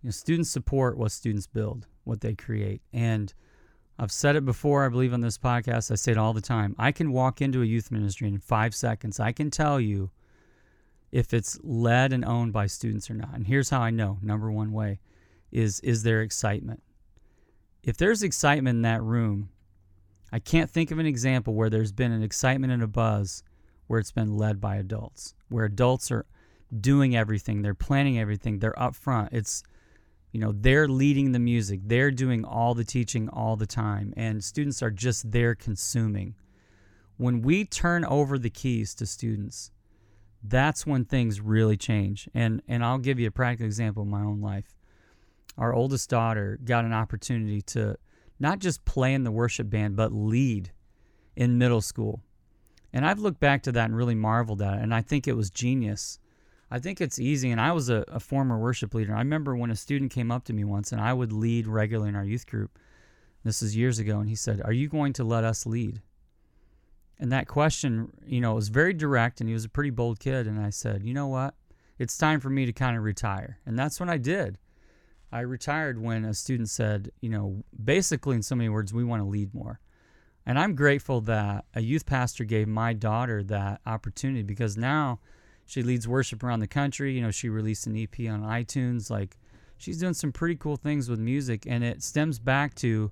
You 0.01 0.07
know, 0.07 0.11
students 0.11 0.49
support 0.49 0.97
what 0.97 1.11
students 1.11 1.45
build, 1.45 1.87
what 2.05 2.21
they 2.21 2.35
create. 2.35 2.81
And 2.93 3.33
I've 3.99 4.11
said 4.11 4.35
it 4.35 4.45
before, 4.45 4.85
I 4.85 4.89
believe 4.89 5.13
on 5.13 5.21
this 5.21 5.37
podcast, 5.37 5.91
I 5.91 5.95
say 5.95 6.11
it 6.11 6.17
all 6.17 6.33
the 6.33 6.41
time. 6.41 6.75
I 6.77 6.91
can 6.91 7.11
walk 7.11 7.41
into 7.41 7.63
a 7.63 7.65
youth 7.65 7.91
ministry 7.91 8.27
in 8.27 8.37
five 8.39 8.75
seconds. 8.75 9.19
I 9.19 9.31
can 9.31 9.49
tell 9.49 9.79
you 9.79 10.11
if 11.11 11.33
it's 11.33 11.59
led 11.63 12.13
and 12.13 12.23
owned 12.23 12.53
by 12.53 12.67
students 12.67 13.09
or 13.09 13.15
not. 13.15 13.33
And 13.33 13.47
here's 13.47 13.69
how 13.69 13.81
I 13.81 13.89
know. 13.89 14.19
Number 14.21 14.51
one 14.51 14.71
way 14.71 14.99
is 15.51 15.79
is 15.79 16.03
there 16.03 16.21
excitement? 16.21 16.83
If 17.83 17.97
there's 17.97 18.21
excitement 18.21 18.75
in 18.75 18.81
that 18.83 19.01
room, 19.01 19.49
I 20.31 20.39
can't 20.39 20.69
think 20.69 20.91
of 20.91 20.99
an 20.99 21.05
example 21.05 21.53
where 21.53 21.69
there's 21.69 21.93
been 21.93 22.11
an 22.11 22.21
excitement 22.21 22.73
and 22.73 22.83
a 22.83 22.87
buzz 22.87 23.43
where 23.87 23.99
it's 23.99 24.11
been 24.11 24.37
led 24.37 24.59
by 24.59 24.75
adults, 24.75 25.33
where 25.47 25.65
adults 25.65 26.11
are 26.11 26.25
doing 26.81 27.15
everything, 27.15 27.61
they're 27.61 27.73
planning 27.73 28.19
everything, 28.19 28.59
they're 28.59 28.77
up 28.77 28.93
front. 28.93 29.29
It's 29.31 29.63
you 30.31 30.39
know 30.39 30.51
they're 30.51 30.87
leading 30.87 31.31
the 31.31 31.39
music. 31.39 31.81
They're 31.83 32.11
doing 32.11 32.45
all 32.45 32.73
the 32.73 32.83
teaching 32.83 33.29
all 33.29 33.55
the 33.55 33.67
time 33.67 34.13
and 34.17 34.43
students 34.43 34.81
are 34.81 34.91
just 34.91 35.31
there 35.31 35.55
consuming. 35.55 36.35
When 37.17 37.41
we 37.41 37.65
turn 37.65 38.05
over 38.05 38.37
the 38.37 38.49
keys 38.49 38.93
to 38.95 39.05
students 39.05 39.71
that's 40.43 40.85
when 40.85 41.05
things 41.05 41.41
really 41.41 41.77
change. 41.77 42.29
And 42.33 42.61
and 42.67 42.83
I'll 42.83 42.97
give 42.97 43.19
you 43.19 43.27
a 43.27 43.31
practical 43.31 43.65
example 43.65 44.03
in 44.03 44.09
my 44.09 44.21
own 44.21 44.41
life. 44.41 44.75
Our 45.57 45.73
oldest 45.73 46.09
daughter 46.09 46.59
got 46.63 46.85
an 46.85 46.93
opportunity 46.93 47.61
to 47.63 47.97
not 48.39 48.59
just 48.59 48.85
play 48.85 49.13
in 49.13 49.23
the 49.23 49.31
worship 49.31 49.69
band 49.69 49.95
but 49.95 50.11
lead 50.11 50.71
in 51.35 51.57
middle 51.57 51.81
school. 51.81 52.21
And 52.93 53.05
I've 53.05 53.19
looked 53.19 53.39
back 53.39 53.63
to 53.63 53.71
that 53.73 53.85
and 53.85 53.95
really 53.95 54.15
marveled 54.15 54.61
at 54.61 54.75
it 54.75 54.81
and 54.81 54.93
I 54.93 55.01
think 55.01 55.27
it 55.27 55.35
was 55.35 55.49
genius 55.49 56.19
I 56.69 56.79
think 56.79 56.99
it's 56.99 57.19
easy. 57.19 57.49
And 57.51 57.61
I 57.61 57.71
was 57.71 57.89
a, 57.89 58.03
a, 58.07 58.19
former 58.19 58.57
worship 58.57 58.93
leader. 58.93 59.15
I 59.15 59.19
remember 59.19 59.55
when 59.55 59.71
a 59.71 59.75
student 59.75 60.11
came 60.11 60.31
up 60.31 60.43
to 60.45 60.53
me 60.53 60.63
once 60.63 60.91
and 60.91 60.99
I 60.99 61.13
would 61.13 61.31
lead 61.31 61.67
regularly 61.67 62.09
in 62.09 62.15
our 62.15 62.25
youth 62.25 62.45
group. 62.45 62.77
This 63.43 63.61
is 63.61 63.75
years 63.75 63.99
ago. 63.99 64.19
And 64.19 64.27
he 64.27 64.35
said, 64.35 64.61
Are 64.65 64.73
you 64.73 64.89
going 64.89 65.13
to 65.13 65.23
let 65.23 65.43
us 65.43 65.65
lead? 65.65 66.01
And 67.19 67.31
that 67.31 67.47
question, 67.47 68.11
you 68.25 68.41
know, 68.41 68.53
was 68.53 68.67
very 68.67 68.93
direct. 68.93 69.39
And 69.39 69.49
he 69.49 69.53
was 69.53 69.65
a 69.65 69.69
pretty 69.69 69.89
bold 69.89 70.19
kid. 70.19 70.47
And 70.47 70.59
I 70.59 70.69
said, 70.69 71.03
You 71.03 71.13
know 71.13 71.27
what? 71.27 71.55
It's 71.97 72.17
time 72.17 72.39
for 72.39 72.49
me 72.49 72.65
to 72.65 72.73
kind 72.73 72.97
of 72.97 73.03
retire. 73.03 73.59
And 73.65 73.79
that's 73.79 73.99
when 73.99 74.09
I 74.09 74.17
did. 74.17 74.59
I 75.31 75.41
retired 75.41 76.01
when 76.01 76.25
a 76.25 76.33
student 76.33 76.69
said, 76.69 77.11
You 77.21 77.29
know, 77.29 77.63
basically, 77.83 78.35
in 78.35 78.43
so 78.43 78.55
many 78.55 78.69
words, 78.69 78.93
we 78.93 79.05
want 79.05 79.21
to 79.21 79.27
lead 79.27 79.53
more. 79.53 79.79
And 80.45 80.59
I'm 80.59 80.75
grateful 80.75 81.21
that 81.21 81.65
a 81.75 81.81
youth 81.81 82.05
pastor 82.05 82.43
gave 82.43 82.67
my 82.67 82.93
daughter 82.93 83.43
that 83.43 83.81
opportunity 83.85 84.43
because 84.43 84.77
now 84.77 85.19
she 85.67 85.83
leads 85.83 86.07
worship 86.07 86.43
around 86.43 86.61
the 86.61 86.67
country. 86.67 87.13
You 87.13 87.21
know, 87.21 87.29
she 87.29 87.49
released 87.49 87.85
an 87.85 87.95
EP 87.95 88.31
on 88.31 88.41
iTunes. 88.41 89.11
Like, 89.11 89.37
she's 89.77 89.99
doing 89.99 90.13
some 90.13 90.31
pretty 90.31 90.55
cool 90.55 90.77
things 90.77 91.09
with 91.09 91.19
music, 91.19 91.65
and 91.67 91.83
it 91.83 92.01
stems 92.01 92.39
back 92.39 92.73
to 92.75 93.11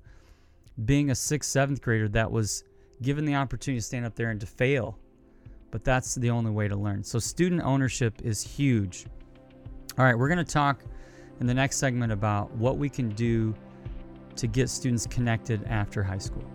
being 0.85 1.11
a 1.11 1.15
sixth, 1.15 1.51
seventh 1.51 1.81
grader 1.81 2.07
that 2.09 2.31
was 2.31 2.63
given 3.01 3.25
the 3.25 3.35
opportunity 3.35 3.79
to 3.79 3.85
stand 3.85 4.05
up 4.05 4.15
there 4.15 4.29
and 4.29 4.39
to 4.39 4.47
fail. 4.47 4.97
But 5.69 5.83
that's 5.83 6.15
the 6.15 6.29
only 6.29 6.51
way 6.51 6.69
to 6.69 6.75
learn. 6.77 7.03
So, 7.03 7.19
student 7.19 7.61
ownership 7.61 8.21
is 8.23 8.41
huge. 8.41 9.05
All 9.97 10.05
right, 10.05 10.17
we're 10.17 10.29
going 10.29 10.37
to 10.37 10.45
talk 10.45 10.83
in 11.41 11.47
the 11.47 11.53
next 11.53 11.75
segment 11.77 12.13
about 12.13 12.51
what 12.51 12.77
we 12.77 12.89
can 12.89 13.09
do 13.09 13.53
to 14.37 14.47
get 14.47 14.69
students 14.69 15.05
connected 15.05 15.63
after 15.65 16.03
high 16.03 16.17
school. 16.17 16.54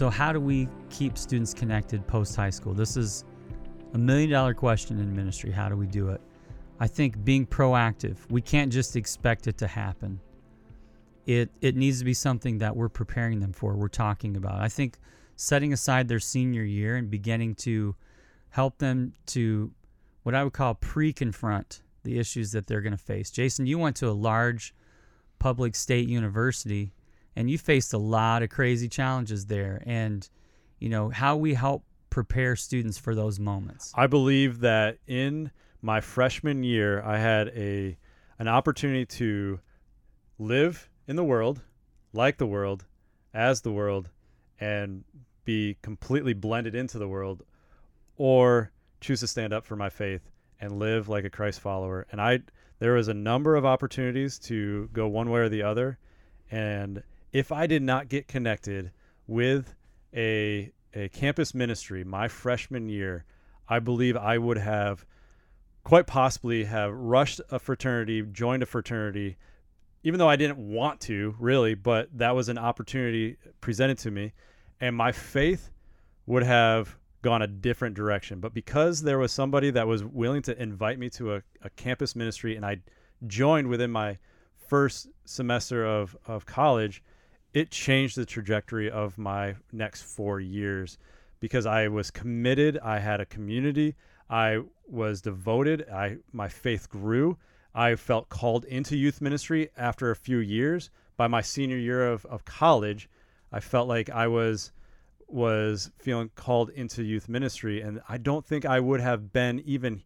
So, 0.00 0.08
how 0.08 0.32
do 0.32 0.40
we 0.40 0.66
keep 0.88 1.18
students 1.18 1.52
connected 1.52 2.06
post 2.06 2.34
high 2.34 2.48
school? 2.48 2.72
This 2.72 2.96
is 2.96 3.26
a 3.92 3.98
million 3.98 4.30
dollar 4.30 4.54
question 4.54 4.98
in 4.98 5.14
ministry. 5.14 5.50
How 5.50 5.68
do 5.68 5.76
we 5.76 5.86
do 5.86 6.08
it? 6.08 6.22
I 6.78 6.86
think 6.86 7.22
being 7.22 7.46
proactive, 7.46 8.16
we 8.30 8.40
can't 8.40 8.72
just 8.72 8.96
expect 8.96 9.46
it 9.46 9.58
to 9.58 9.66
happen. 9.66 10.18
It, 11.26 11.50
it 11.60 11.76
needs 11.76 11.98
to 11.98 12.06
be 12.06 12.14
something 12.14 12.56
that 12.60 12.74
we're 12.74 12.88
preparing 12.88 13.40
them 13.40 13.52
for, 13.52 13.76
we're 13.76 13.88
talking 13.88 14.38
about. 14.38 14.62
I 14.62 14.70
think 14.70 14.96
setting 15.36 15.74
aside 15.74 16.08
their 16.08 16.18
senior 16.18 16.62
year 16.62 16.96
and 16.96 17.10
beginning 17.10 17.56
to 17.56 17.94
help 18.48 18.78
them 18.78 19.12
to 19.26 19.70
what 20.22 20.34
I 20.34 20.44
would 20.44 20.54
call 20.54 20.76
pre 20.76 21.12
confront 21.12 21.82
the 22.04 22.18
issues 22.18 22.52
that 22.52 22.66
they're 22.66 22.80
going 22.80 22.96
to 22.96 23.04
face. 23.04 23.30
Jason, 23.30 23.66
you 23.66 23.78
went 23.78 23.96
to 23.96 24.08
a 24.08 24.16
large 24.16 24.72
public 25.38 25.76
state 25.76 26.08
university 26.08 26.94
and 27.36 27.50
you 27.50 27.58
faced 27.58 27.92
a 27.92 27.98
lot 27.98 28.42
of 28.42 28.50
crazy 28.50 28.88
challenges 28.88 29.46
there. 29.46 29.82
And 29.86 30.28
you 30.78 30.88
know 30.88 31.10
how 31.10 31.36
we 31.36 31.54
help 31.54 31.84
prepare 32.10 32.56
students 32.56 32.98
for 32.98 33.14
those 33.14 33.38
moments. 33.38 33.92
I 33.94 34.06
believe 34.06 34.60
that 34.60 34.98
in 35.06 35.50
my 35.82 36.00
freshman 36.00 36.62
year, 36.62 37.02
I 37.02 37.18
had 37.18 37.48
a 37.48 37.96
an 38.38 38.48
opportunity 38.48 39.04
to 39.04 39.60
live 40.38 40.88
in 41.06 41.16
the 41.16 41.24
world, 41.24 41.60
like 42.12 42.38
the 42.38 42.46
world, 42.46 42.86
as 43.34 43.60
the 43.60 43.72
world, 43.72 44.08
and 44.58 45.04
be 45.44 45.76
completely 45.82 46.32
blended 46.32 46.74
into 46.74 46.98
the 46.98 47.08
world, 47.08 47.42
or 48.16 48.72
choose 49.00 49.20
to 49.20 49.26
stand 49.26 49.52
up 49.52 49.66
for 49.66 49.76
my 49.76 49.90
faith 49.90 50.30
and 50.60 50.78
live 50.78 51.08
like 51.08 51.24
a 51.24 51.30
Christ 51.30 51.60
follower. 51.60 52.06
And 52.10 52.20
I 52.20 52.40
there 52.78 52.94
was 52.94 53.08
a 53.08 53.14
number 53.14 53.56
of 53.56 53.66
opportunities 53.66 54.38
to 54.40 54.88
go 54.92 55.06
one 55.06 55.30
way 55.30 55.40
or 55.40 55.48
the 55.48 55.62
other, 55.62 55.98
and 56.50 57.02
if 57.32 57.52
I 57.52 57.66
did 57.66 57.82
not 57.82 58.08
get 58.08 58.28
connected 58.28 58.90
with 59.26 59.74
a 60.14 60.72
a 60.92 61.08
campus 61.10 61.54
ministry 61.54 62.02
my 62.02 62.26
freshman 62.26 62.88
year, 62.88 63.24
I 63.68 63.78
believe 63.78 64.16
I 64.16 64.38
would 64.38 64.58
have 64.58 65.06
quite 65.84 66.06
possibly 66.06 66.64
have 66.64 66.92
rushed 66.92 67.40
a 67.50 67.58
fraternity, 67.58 68.22
joined 68.22 68.62
a 68.62 68.66
fraternity, 68.66 69.36
even 70.02 70.18
though 70.18 70.28
I 70.28 70.36
didn't 70.36 70.58
want 70.58 71.00
to 71.02 71.36
really, 71.38 71.74
but 71.74 72.08
that 72.18 72.34
was 72.34 72.48
an 72.48 72.58
opportunity 72.58 73.36
presented 73.60 73.98
to 73.98 74.10
me, 74.10 74.32
and 74.80 74.96
my 74.96 75.12
faith 75.12 75.70
would 76.26 76.42
have 76.42 76.96
gone 77.22 77.42
a 77.42 77.46
different 77.46 77.94
direction. 77.94 78.40
But 78.40 78.54
because 78.54 79.02
there 79.02 79.18
was 79.18 79.30
somebody 79.30 79.70
that 79.70 79.86
was 79.86 80.02
willing 80.02 80.42
to 80.42 80.60
invite 80.60 80.98
me 80.98 81.10
to 81.10 81.36
a, 81.36 81.42
a 81.62 81.70
campus 81.70 82.16
ministry, 82.16 82.56
and 82.56 82.64
I 82.64 82.78
joined 83.26 83.68
within 83.68 83.90
my 83.90 84.18
first 84.68 85.08
semester 85.24 85.84
of, 85.84 86.16
of 86.26 86.46
college, 86.46 87.02
it 87.52 87.70
changed 87.70 88.16
the 88.16 88.26
trajectory 88.26 88.90
of 88.90 89.18
my 89.18 89.56
next 89.72 90.02
four 90.02 90.40
years 90.40 90.98
because 91.40 91.66
I 91.66 91.88
was 91.88 92.10
committed. 92.10 92.78
I 92.78 92.98
had 92.98 93.20
a 93.20 93.26
community. 93.26 93.96
I 94.28 94.60
was 94.88 95.20
devoted. 95.20 95.88
I 95.90 96.18
my 96.32 96.48
faith 96.48 96.88
grew. 96.88 97.38
I 97.74 97.94
felt 97.96 98.28
called 98.28 98.64
into 98.64 98.96
youth 98.96 99.20
ministry 99.20 99.70
after 99.76 100.10
a 100.10 100.16
few 100.16 100.38
years. 100.38 100.90
By 101.16 101.28
my 101.28 101.42
senior 101.42 101.76
year 101.76 102.10
of, 102.10 102.24
of 102.26 102.44
college, 102.44 103.08
I 103.52 103.60
felt 103.60 103.88
like 103.88 104.08
I 104.10 104.26
was 104.26 104.72
was 105.26 105.90
feeling 105.98 106.30
called 106.34 106.70
into 106.70 107.02
youth 107.02 107.28
ministry, 107.28 107.80
and 107.80 108.00
I 108.08 108.18
don't 108.18 108.44
think 108.44 108.64
I 108.64 108.80
would 108.80 109.00
have 109.00 109.32
been 109.32 109.60
even 109.60 110.02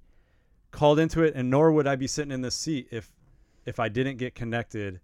called 0.71 0.99
into 0.99 1.23
it, 1.23 1.35
and 1.35 1.51
nor 1.51 1.73
would 1.73 1.87
I 1.87 1.97
be 1.97 2.07
sitting 2.07 2.33
in 2.33 2.43
this 2.43 2.55
seat 2.55 2.89
if 2.91 3.13
if 3.65 3.79
I 3.79 3.89
didn't 3.89 4.17
get 4.17 4.35
connected 4.35 5.01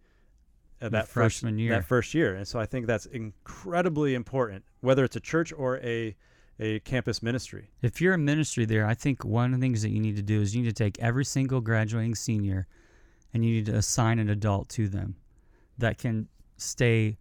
uh, 0.82 0.88
that 0.88 1.08
freshman 1.08 1.54
first, 1.54 1.60
year. 1.60 1.70
That 1.74 1.84
first 1.84 2.14
year, 2.14 2.34
and 2.34 2.46
so 2.46 2.58
I 2.58 2.66
think 2.66 2.86
that's 2.86 3.06
incredibly 3.06 4.14
important, 4.14 4.64
whether 4.80 5.04
it's 5.04 5.16
a 5.16 5.20
church 5.20 5.52
or 5.52 5.78
a 5.78 6.16
a 6.58 6.78
campus 6.80 7.22
ministry. 7.22 7.70
If 7.80 8.00
you're 8.00 8.14
a 8.14 8.18
ministry 8.18 8.66
there, 8.66 8.86
I 8.86 8.94
think 8.94 9.24
one 9.24 9.54
of 9.54 9.60
the 9.60 9.64
things 9.64 9.80
that 9.82 9.90
you 9.90 10.00
need 10.00 10.16
to 10.16 10.22
do 10.22 10.42
is 10.42 10.54
you 10.54 10.62
need 10.62 10.68
to 10.68 10.74
take 10.74 10.98
every 10.98 11.24
single 11.24 11.62
graduating 11.62 12.14
senior 12.14 12.66
and 13.32 13.44
you 13.44 13.54
need 13.54 13.66
to 13.66 13.74
assign 13.76 14.18
an 14.18 14.28
adult 14.28 14.68
to 14.70 14.86
them 14.88 15.16
that 15.78 15.96
can 15.96 16.28
stay 16.58 17.16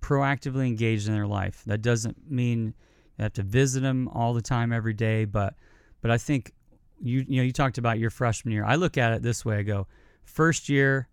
proactively 0.00 0.66
engaged 0.66 1.06
in 1.06 1.14
their 1.14 1.26
life. 1.26 1.62
That 1.66 1.82
doesn't 1.82 2.28
mean 2.28 2.74
you 3.16 3.22
have 3.22 3.32
to 3.34 3.42
visit 3.42 3.80
them 3.80 4.08
all 4.08 4.34
the 4.34 4.42
time 4.42 4.72
every 4.72 4.94
day, 4.94 5.24
but 5.24 5.54
but 6.00 6.10
I 6.10 6.18
think 6.18 6.52
you 7.00 7.24
you 7.28 7.36
know 7.36 7.42
you 7.44 7.52
talked 7.52 7.78
about 7.78 7.98
your 7.98 8.10
freshman 8.10 8.52
year. 8.52 8.64
I 8.64 8.74
look 8.74 8.98
at 8.98 9.12
it 9.12 9.22
this 9.22 9.44
way. 9.44 9.58
I 9.58 9.62
go, 9.62 9.86
first 10.24 10.68
year, 10.68 11.08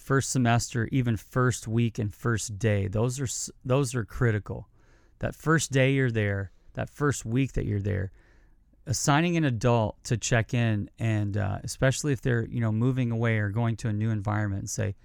first 0.00 0.30
semester, 0.30 0.88
even 0.90 1.16
first 1.16 1.68
week 1.68 1.98
and 1.98 2.12
first 2.12 2.58
day. 2.58 2.88
Those 2.88 3.20
are 3.20 3.28
those 3.64 3.94
are 3.94 4.04
critical. 4.04 4.68
That 5.18 5.34
first 5.34 5.70
day 5.70 5.92
you're 5.92 6.10
there, 6.10 6.50
that 6.72 6.88
first 6.88 7.24
week 7.24 7.52
that 7.52 7.66
you're 7.66 7.80
there, 7.80 8.10
assigning 8.86 9.36
an 9.36 9.44
adult 9.44 10.02
to 10.04 10.16
check 10.16 10.54
in 10.54 10.88
and 10.98 11.36
uh, 11.36 11.58
especially 11.62 12.12
if 12.12 12.22
they're 12.22 12.46
you 12.46 12.60
know 12.60 12.72
moving 12.72 13.10
away 13.10 13.38
or 13.38 13.50
going 13.50 13.76
to 13.76 13.88
a 13.88 13.92
new 13.92 14.10
environment 14.10 14.62
and 14.62 14.70
say, 14.70 14.96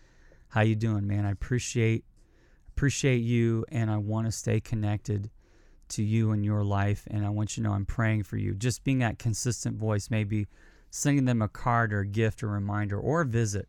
"How 0.48 0.62
you 0.62 0.76
doing, 0.76 1.06
man? 1.06 1.26
I 1.26 1.32
appreciate 1.32 2.06
appreciate 2.70 3.18
you 3.18 3.66
and 3.70 3.92
I 3.92 3.98
want 3.98 4.28
to 4.28 4.32
stay 4.32 4.60
connected." 4.60 5.30
to 5.88 6.02
you 6.02 6.32
and 6.32 6.44
your 6.44 6.64
life 6.64 7.08
and 7.12 7.24
I 7.24 7.30
want 7.30 7.56
you 7.56 7.62
to 7.62 7.70
know 7.70 7.76
I'm 7.76 7.86
praying 7.86 8.24
for 8.24 8.38
you. 8.38 8.56
Just 8.56 8.84
being 8.84 8.98
that 9.00 9.20
consistent 9.20 9.78
voice, 9.78 10.10
maybe 10.10 10.48
sending 10.90 11.26
them 11.26 11.44
a 11.44 11.48
card 11.48 11.94
or 11.94 12.00
a 12.00 12.08
gift 12.08 12.42
or 12.42 12.48
reminder 12.48 13.00
or 13.00 13.22
a 13.22 13.26
visit. 13.26 13.68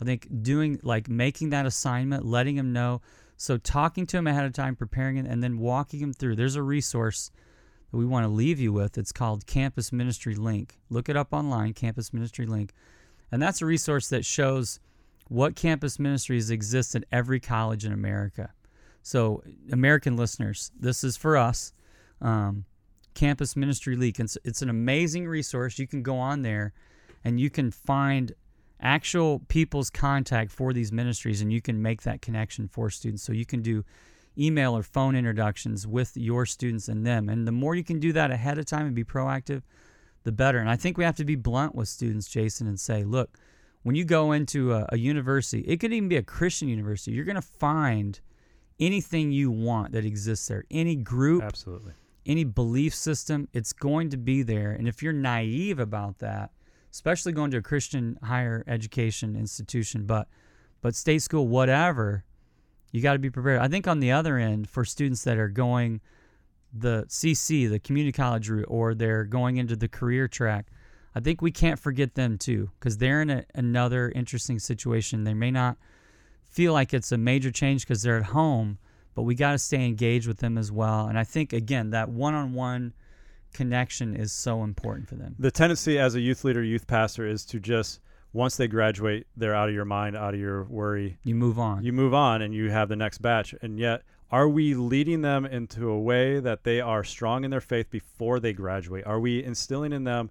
I 0.00 0.04
think 0.04 0.28
doing 0.42 0.80
like 0.82 1.08
making 1.08 1.50
that 1.50 1.66
assignment, 1.66 2.24
letting 2.24 2.56
them 2.56 2.72
know. 2.72 3.00
So 3.36 3.56
talking 3.56 4.06
to 4.06 4.16
them 4.16 4.26
ahead 4.26 4.44
of 4.44 4.52
time, 4.52 4.76
preparing 4.76 5.16
it, 5.16 5.26
and 5.26 5.42
then 5.42 5.58
walking 5.58 6.00
them 6.00 6.12
through. 6.12 6.36
There's 6.36 6.56
a 6.56 6.62
resource 6.62 7.30
that 7.90 7.96
we 7.96 8.04
want 8.04 8.24
to 8.24 8.28
leave 8.28 8.60
you 8.60 8.72
with. 8.72 8.96
It's 8.98 9.12
called 9.12 9.46
Campus 9.46 9.92
Ministry 9.92 10.34
Link. 10.34 10.78
Look 10.88 11.08
it 11.08 11.16
up 11.16 11.32
online, 11.32 11.74
Campus 11.74 12.12
Ministry 12.12 12.46
Link. 12.46 12.72
And 13.32 13.42
that's 13.42 13.62
a 13.62 13.66
resource 13.66 14.08
that 14.08 14.24
shows 14.24 14.80
what 15.28 15.56
campus 15.56 15.98
ministries 15.98 16.50
exist 16.50 16.94
at 16.94 17.04
every 17.10 17.40
college 17.40 17.84
in 17.84 17.92
America. 17.92 18.52
So, 19.02 19.42
American 19.72 20.16
listeners, 20.16 20.70
this 20.78 21.04
is 21.04 21.16
for 21.16 21.36
us. 21.36 21.72
Um, 22.20 22.64
Campus 23.14 23.56
Ministry 23.56 23.96
Link. 23.96 24.18
It's, 24.18 24.36
it's 24.44 24.62
an 24.62 24.70
amazing 24.70 25.26
resource. 25.26 25.78
You 25.78 25.86
can 25.86 26.02
go 26.02 26.16
on 26.16 26.42
there 26.42 26.72
and 27.22 27.40
you 27.40 27.50
can 27.50 27.70
find 27.70 28.32
actual 28.84 29.40
people's 29.48 29.90
contact 29.90 30.52
for 30.52 30.72
these 30.72 30.92
ministries 30.92 31.40
and 31.40 31.52
you 31.52 31.62
can 31.62 31.80
make 31.80 32.02
that 32.02 32.22
connection 32.22 32.68
for 32.68 32.90
students. 32.90 33.22
So 33.22 33.32
you 33.32 33.46
can 33.46 33.62
do 33.62 33.84
email 34.38 34.76
or 34.76 34.82
phone 34.82 35.16
introductions 35.16 35.86
with 35.86 36.16
your 36.16 36.44
students 36.44 36.88
and 36.88 37.06
them. 37.06 37.28
And 37.28 37.46
the 37.46 37.52
more 37.52 37.74
you 37.74 37.84
can 37.84 37.98
do 37.98 38.12
that 38.12 38.30
ahead 38.30 38.58
of 38.58 38.66
time 38.66 38.86
and 38.86 38.94
be 38.94 39.04
proactive, 39.04 39.62
the 40.24 40.32
better. 40.32 40.58
And 40.58 40.68
I 40.68 40.76
think 40.76 40.98
we 40.98 41.04
have 41.04 41.16
to 41.16 41.24
be 41.24 41.36
blunt 41.36 41.74
with 41.74 41.88
students, 41.88 42.28
Jason, 42.28 42.66
and 42.66 42.78
say, 42.78 43.04
look, 43.04 43.38
when 43.82 43.94
you 43.94 44.04
go 44.04 44.32
into 44.32 44.72
a, 44.72 44.86
a 44.90 44.98
university, 44.98 45.60
it 45.62 45.78
could 45.78 45.92
even 45.92 46.08
be 46.08 46.16
a 46.16 46.22
Christian 46.22 46.68
university, 46.68 47.12
you're 47.12 47.24
going 47.24 47.36
to 47.36 47.42
find 47.42 48.20
anything 48.80 49.30
you 49.30 49.50
want 49.50 49.92
that 49.92 50.04
exists 50.04 50.48
there. 50.48 50.64
Any 50.70 50.96
group, 50.96 51.42
Absolutely. 51.42 51.92
any 52.26 52.44
belief 52.44 52.94
system, 52.94 53.48
it's 53.52 53.72
going 53.72 54.10
to 54.10 54.16
be 54.16 54.42
there. 54.42 54.72
And 54.72 54.88
if 54.88 55.02
you're 55.02 55.12
naive 55.12 55.78
about 55.78 56.18
that, 56.18 56.50
especially 56.94 57.32
going 57.32 57.50
to 57.50 57.56
a 57.56 57.62
Christian 57.62 58.16
higher 58.22 58.62
education 58.68 59.34
institution, 59.34 60.06
but 60.06 60.28
but 60.80 60.94
state 60.94 61.22
school, 61.22 61.48
whatever, 61.48 62.24
you 62.92 63.02
got 63.02 63.14
to 63.14 63.18
be 63.18 63.30
prepared. 63.30 63.60
I 63.60 63.66
think 63.66 63.88
on 63.88 63.98
the 63.98 64.12
other 64.12 64.36
end, 64.36 64.70
for 64.70 64.84
students 64.84 65.24
that 65.24 65.36
are 65.36 65.48
going 65.48 66.00
the 66.72 67.04
CC, 67.08 67.68
the 67.68 67.80
community 67.80 68.12
college 68.12 68.48
route, 68.48 68.66
or 68.68 68.94
they're 68.94 69.24
going 69.24 69.56
into 69.56 69.74
the 69.74 69.88
career 69.88 70.28
track, 70.28 70.66
I 71.16 71.20
think 71.20 71.42
we 71.42 71.50
can't 71.50 71.80
forget 71.80 72.14
them 72.14 72.38
too, 72.38 72.70
because 72.78 72.98
they're 72.98 73.22
in 73.22 73.30
a, 73.30 73.44
another 73.56 74.12
interesting 74.14 74.60
situation. 74.60 75.24
They 75.24 75.34
may 75.34 75.50
not 75.50 75.76
feel 76.44 76.72
like 76.72 76.94
it's 76.94 77.10
a 77.10 77.18
major 77.18 77.50
change 77.50 77.82
because 77.82 78.02
they're 78.02 78.18
at 78.18 78.26
home, 78.26 78.78
but 79.16 79.22
we 79.22 79.34
got 79.34 79.52
to 79.52 79.58
stay 79.58 79.84
engaged 79.84 80.28
with 80.28 80.38
them 80.38 80.56
as 80.56 80.70
well. 80.70 81.08
And 81.08 81.18
I 81.18 81.24
think 81.24 81.52
again 81.52 81.90
that 81.90 82.08
one-on-one 82.08 82.92
connection 83.54 84.14
is 84.14 84.32
so 84.32 84.62
important 84.62 85.08
for 85.08 85.14
them. 85.14 85.34
The 85.38 85.50
tendency 85.50 85.98
as 85.98 86.14
a 86.14 86.20
youth 86.20 86.44
leader, 86.44 86.62
youth 86.62 86.86
pastor, 86.86 87.26
is 87.26 87.44
to 87.46 87.60
just 87.60 88.00
once 88.34 88.56
they 88.56 88.66
graduate, 88.66 89.28
they're 89.36 89.54
out 89.54 89.68
of 89.68 89.74
your 89.74 89.84
mind, 89.84 90.16
out 90.16 90.34
of 90.34 90.40
your 90.40 90.64
worry. 90.64 91.16
You 91.22 91.36
move 91.36 91.58
on. 91.58 91.84
You 91.84 91.92
move 91.92 92.12
on, 92.12 92.42
and 92.42 92.52
you 92.52 92.68
have 92.70 92.88
the 92.88 92.96
next 92.96 93.18
batch. 93.18 93.54
And 93.62 93.78
yet, 93.78 94.02
are 94.30 94.48
we 94.48 94.74
leading 94.74 95.22
them 95.22 95.46
into 95.46 95.88
a 95.88 95.98
way 95.98 96.40
that 96.40 96.64
they 96.64 96.80
are 96.80 97.04
strong 97.04 97.44
in 97.44 97.52
their 97.52 97.60
faith 97.60 97.90
before 97.90 98.40
they 98.40 98.52
graduate? 98.52 99.06
Are 99.06 99.20
we 99.20 99.42
instilling 99.42 99.92
in 99.92 100.02
them 100.02 100.30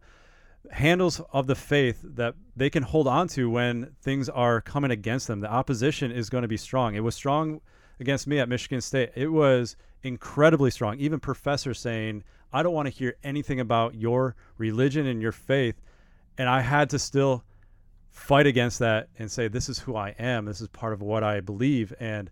handles 0.72 1.22
of 1.32 1.48
the 1.48 1.56
faith 1.56 2.02
that 2.04 2.36
they 2.56 2.70
can 2.70 2.84
hold 2.84 3.08
on 3.08 3.30
to 3.30 3.50
when 3.50 3.96
things 4.02 4.28
are 4.28 4.60
coming 4.60 4.92
against 4.92 5.28
them? 5.28 5.40
The 5.40 5.52
opposition 5.52 6.12
is 6.12 6.30
going 6.30 6.42
to 6.42 6.50
be 6.50 6.58
strong. 6.58 6.96
It 6.96 7.00
was 7.00 7.16
strong 7.16 7.62
against 8.02 8.28
me 8.28 8.40
at 8.40 8.50
Michigan 8.50 8.82
State. 8.82 9.12
It 9.16 9.30
was 9.30 9.78
incredibly 10.04 10.72
strong. 10.72 11.00
Even 11.00 11.22
professors 11.22 11.80
saying, 11.80 12.26
I 12.54 12.64
don't 12.64 12.74
want 12.74 12.86
to 12.86 12.94
hear 12.94 13.16
anything 13.24 13.60
about 13.60 13.96
your 13.96 14.36
religion 14.58 15.08
and 15.08 15.22
your 15.22 15.32
faith. 15.32 15.82
And 16.38 16.48
I 16.48 16.62
had 16.62 16.90
to 16.92 17.00
still 17.00 17.44
fight 18.10 18.46
against 18.46 18.80
that 18.80 19.10
and 19.18 19.32
say, 19.32 19.48
this 19.48 19.70
is 19.70 19.80
who 19.80 19.96
I 19.96 20.10
am. 20.20 20.46
This 20.46 20.62
is 20.62 20.68
part 20.68 20.94
of 20.94 21.02
what 21.02 21.24
I 21.24 21.42
believe. 21.42 21.94
And 22.00 22.30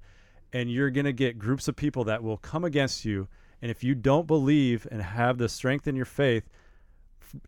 and 0.54 0.70
you're 0.70 0.90
going 0.90 1.06
to 1.06 1.14
get 1.14 1.40
groups 1.40 1.68
of 1.68 1.76
people 1.78 2.04
that 2.06 2.22
will 2.24 2.38
come 2.38 2.66
against 2.66 3.06
you. 3.06 3.28
And 3.62 3.72
if 3.72 3.84
you 3.84 3.96
don't 3.96 4.28
believe 4.28 4.86
and 4.92 5.02
have 5.02 5.38
the 5.38 5.48
strength 5.48 5.88
in 5.88 5.96
your 5.96 6.06
faith, 6.06 6.44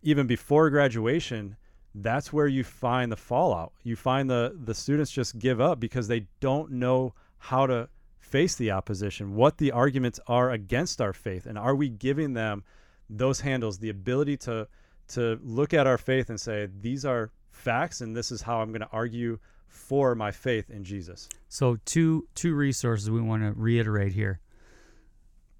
even 0.02 0.26
before 0.26 0.70
graduation, 0.70 1.56
that's 1.94 2.32
where 2.32 2.46
you 2.46 2.64
find 2.64 3.12
the 3.12 3.16
fallout. 3.16 3.72
You 3.82 3.94
find 3.94 4.28
the 4.28 4.56
the 4.64 4.74
students 4.74 5.10
just 5.10 5.38
give 5.38 5.60
up 5.60 5.78
because 5.78 6.08
they 6.08 6.26
don't 6.40 6.72
know 6.72 7.14
how 7.38 7.66
to 7.66 7.88
face 8.34 8.56
the 8.56 8.72
opposition, 8.72 9.36
what 9.36 9.58
the 9.58 9.70
arguments 9.70 10.18
are 10.26 10.50
against 10.50 11.00
our 11.00 11.12
faith, 11.12 11.46
and 11.46 11.56
are 11.56 11.76
we 11.76 11.88
giving 11.88 12.32
them 12.32 12.64
those 13.08 13.40
handles, 13.40 13.78
the 13.78 13.90
ability 13.90 14.36
to 14.36 14.66
to 15.06 15.38
look 15.44 15.72
at 15.72 15.86
our 15.86 15.96
faith 15.96 16.30
and 16.30 16.40
say 16.40 16.68
these 16.80 17.04
are 17.04 17.30
facts, 17.52 18.00
and 18.00 18.16
this 18.16 18.32
is 18.32 18.42
how 18.42 18.60
I'm 18.60 18.70
going 18.70 18.80
to 18.80 18.88
argue 18.90 19.38
for 19.68 20.16
my 20.16 20.32
faith 20.32 20.68
in 20.68 20.82
Jesus. 20.82 21.28
So 21.48 21.76
two 21.84 22.26
two 22.34 22.56
resources 22.56 23.08
we 23.08 23.20
want 23.20 23.44
to 23.44 23.52
reiterate 23.52 24.12
here. 24.14 24.40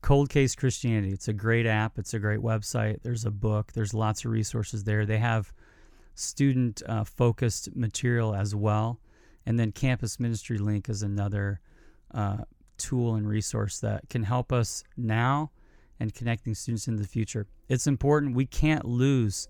Cold 0.01 0.29
Case 0.29 0.57
Christianity. 0.57 1.13
It's 1.13 1.29
a 1.29 1.33
great 1.33 1.67
app. 1.67 1.97
It's 1.97 2.13
a 2.13 2.19
great 2.19 2.41
website. 2.41 3.03
There's 3.05 3.25
a 3.25 3.31
book. 3.31 3.73
There's 3.73 3.95
lots 3.95 4.25
of 4.25 4.33
resources 4.33 4.83
there. 4.83 5.07
They 5.07 5.19
have 5.19 5.53
student 6.17 6.83
uh, 6.89 7.05
focused 7.05 7.77
material 7.77 8.35
as 8.35 8.53
well. 8.53 8.99
And 9.47 9.61
then 9.61 9.71
Campus 9.71 10.19
Ministry 10.19 10.59
Link 10.59 10.89
is 10.89 11.05
another 11.05 11.61
uh, 12.13 12.39
tool 12.79 13.15
and 13.15 13.29
resource 13.29 13.81
that 13.81 14.09
can 14.09 14.23
help 14.23 14.53
us 14.53 14.85
now 14.97 15.51
and 16.01 16.13
connecting 16.13 16.55
students 16.55 16.89
in 16.89 16.97
the 16.97 17.07
future. 17.07 17.47
It's 17.69 17.87
important. 17.87 18.35
We 18.35 18.47
can't 18.47 18.85
lose 18.85 19.49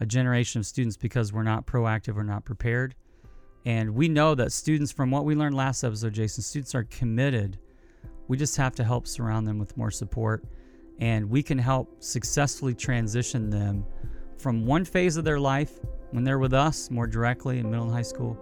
a 0.00 0.06
generation 0.06 0.60
of 0.60 0.66
students 0.66 0.96
because 0.96 1.32
we're 1.32 1.42
not 1.42 1.66
proactive 1.66 2.16
or 2.16 2.24
not 2.24 2.44
prepared. 2.44 2.94
And 3.66 3.94
we 3.94 4.08
know 4.08 4.34
that 4.34 4.52
students, 4.52 4.90
from 4.90 5.10
what 5.10 5.24
we 5.24 5.34
learned 5.34 5.54
last 5.54 5.84
episode, 5.84 6.14
Jason, 6.14 6.42
students 6.42 6.74
are 6.74 6.84
committed. 6.84 7.58
We 8.28 8.36
just 8.36 8.56
have 8.56 8.74
to 8.76 8.84
help 8.84 9.06
surround 9.06 9.46
them 9.46 9.58
with 9.58 9.76
more 9.76 9.90
support. 9.90 10.44
And 11.00 11.28
we 11.28 11.42
can 11.42 11.58
help 11.58 12.02
successfully 12.02 12.74
transition 12.74 13.50
them 13.50 13.84
from 14.38 14.64
one 14.64 14.84
phase 14.84 15.16
of 15.16 15.24
their 15.24 15.38
life 15.38 15.78
when 16.12 16.24
they're 16.24 16.38
with 16.38 16.54
us 16.54 16.90
more 16.90 17.06
directly 17.06 17.58
in 17.58 17.70
middle 17.70 17.86
and 17.86 17.94
high 17.94 18.02
school 18.02 18.38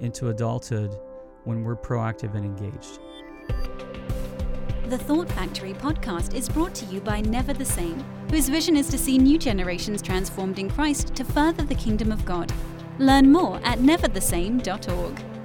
into 0.00 0.28
adulthood 0.28 0.98
when 1.44 1.62
we're 1.62 1.76
proactive 1.76 2.34
and 2.34 2.44
engaged. 2.44 2.98
The 4.88 4.98
Thought 4.98 5.28
Factory 5.30 5.74
podcast 5.74 6.34
is 6.34 6.48
brought 6.48 6.74
to 6.76 6.86
you 6.86 7.00
by 7.00 7.20
Never 7.20 7.52
the 7.52 7.64
Same, 7.64 8.04
whose 8.30 8.48
vision 8.48 8.76
is 8.76 8.88
to 8.90 8.98
see 8.98 9.18
new 9.18 9.38
generations 9.38 10.00
transformed 10.00 10.58
in 10.58 10.70
Christ 10.70 11.14
to 11.16 11.24
further 11.24 11.64
the 11.64 11.74
kingdom 11.74 12.12
of 12.12 12.24
God. 12.24 12.52
Learn 12.98 13.30
more 13.32 13.60
at 13.64 13.78
neverthesame.org. 13.80 15.35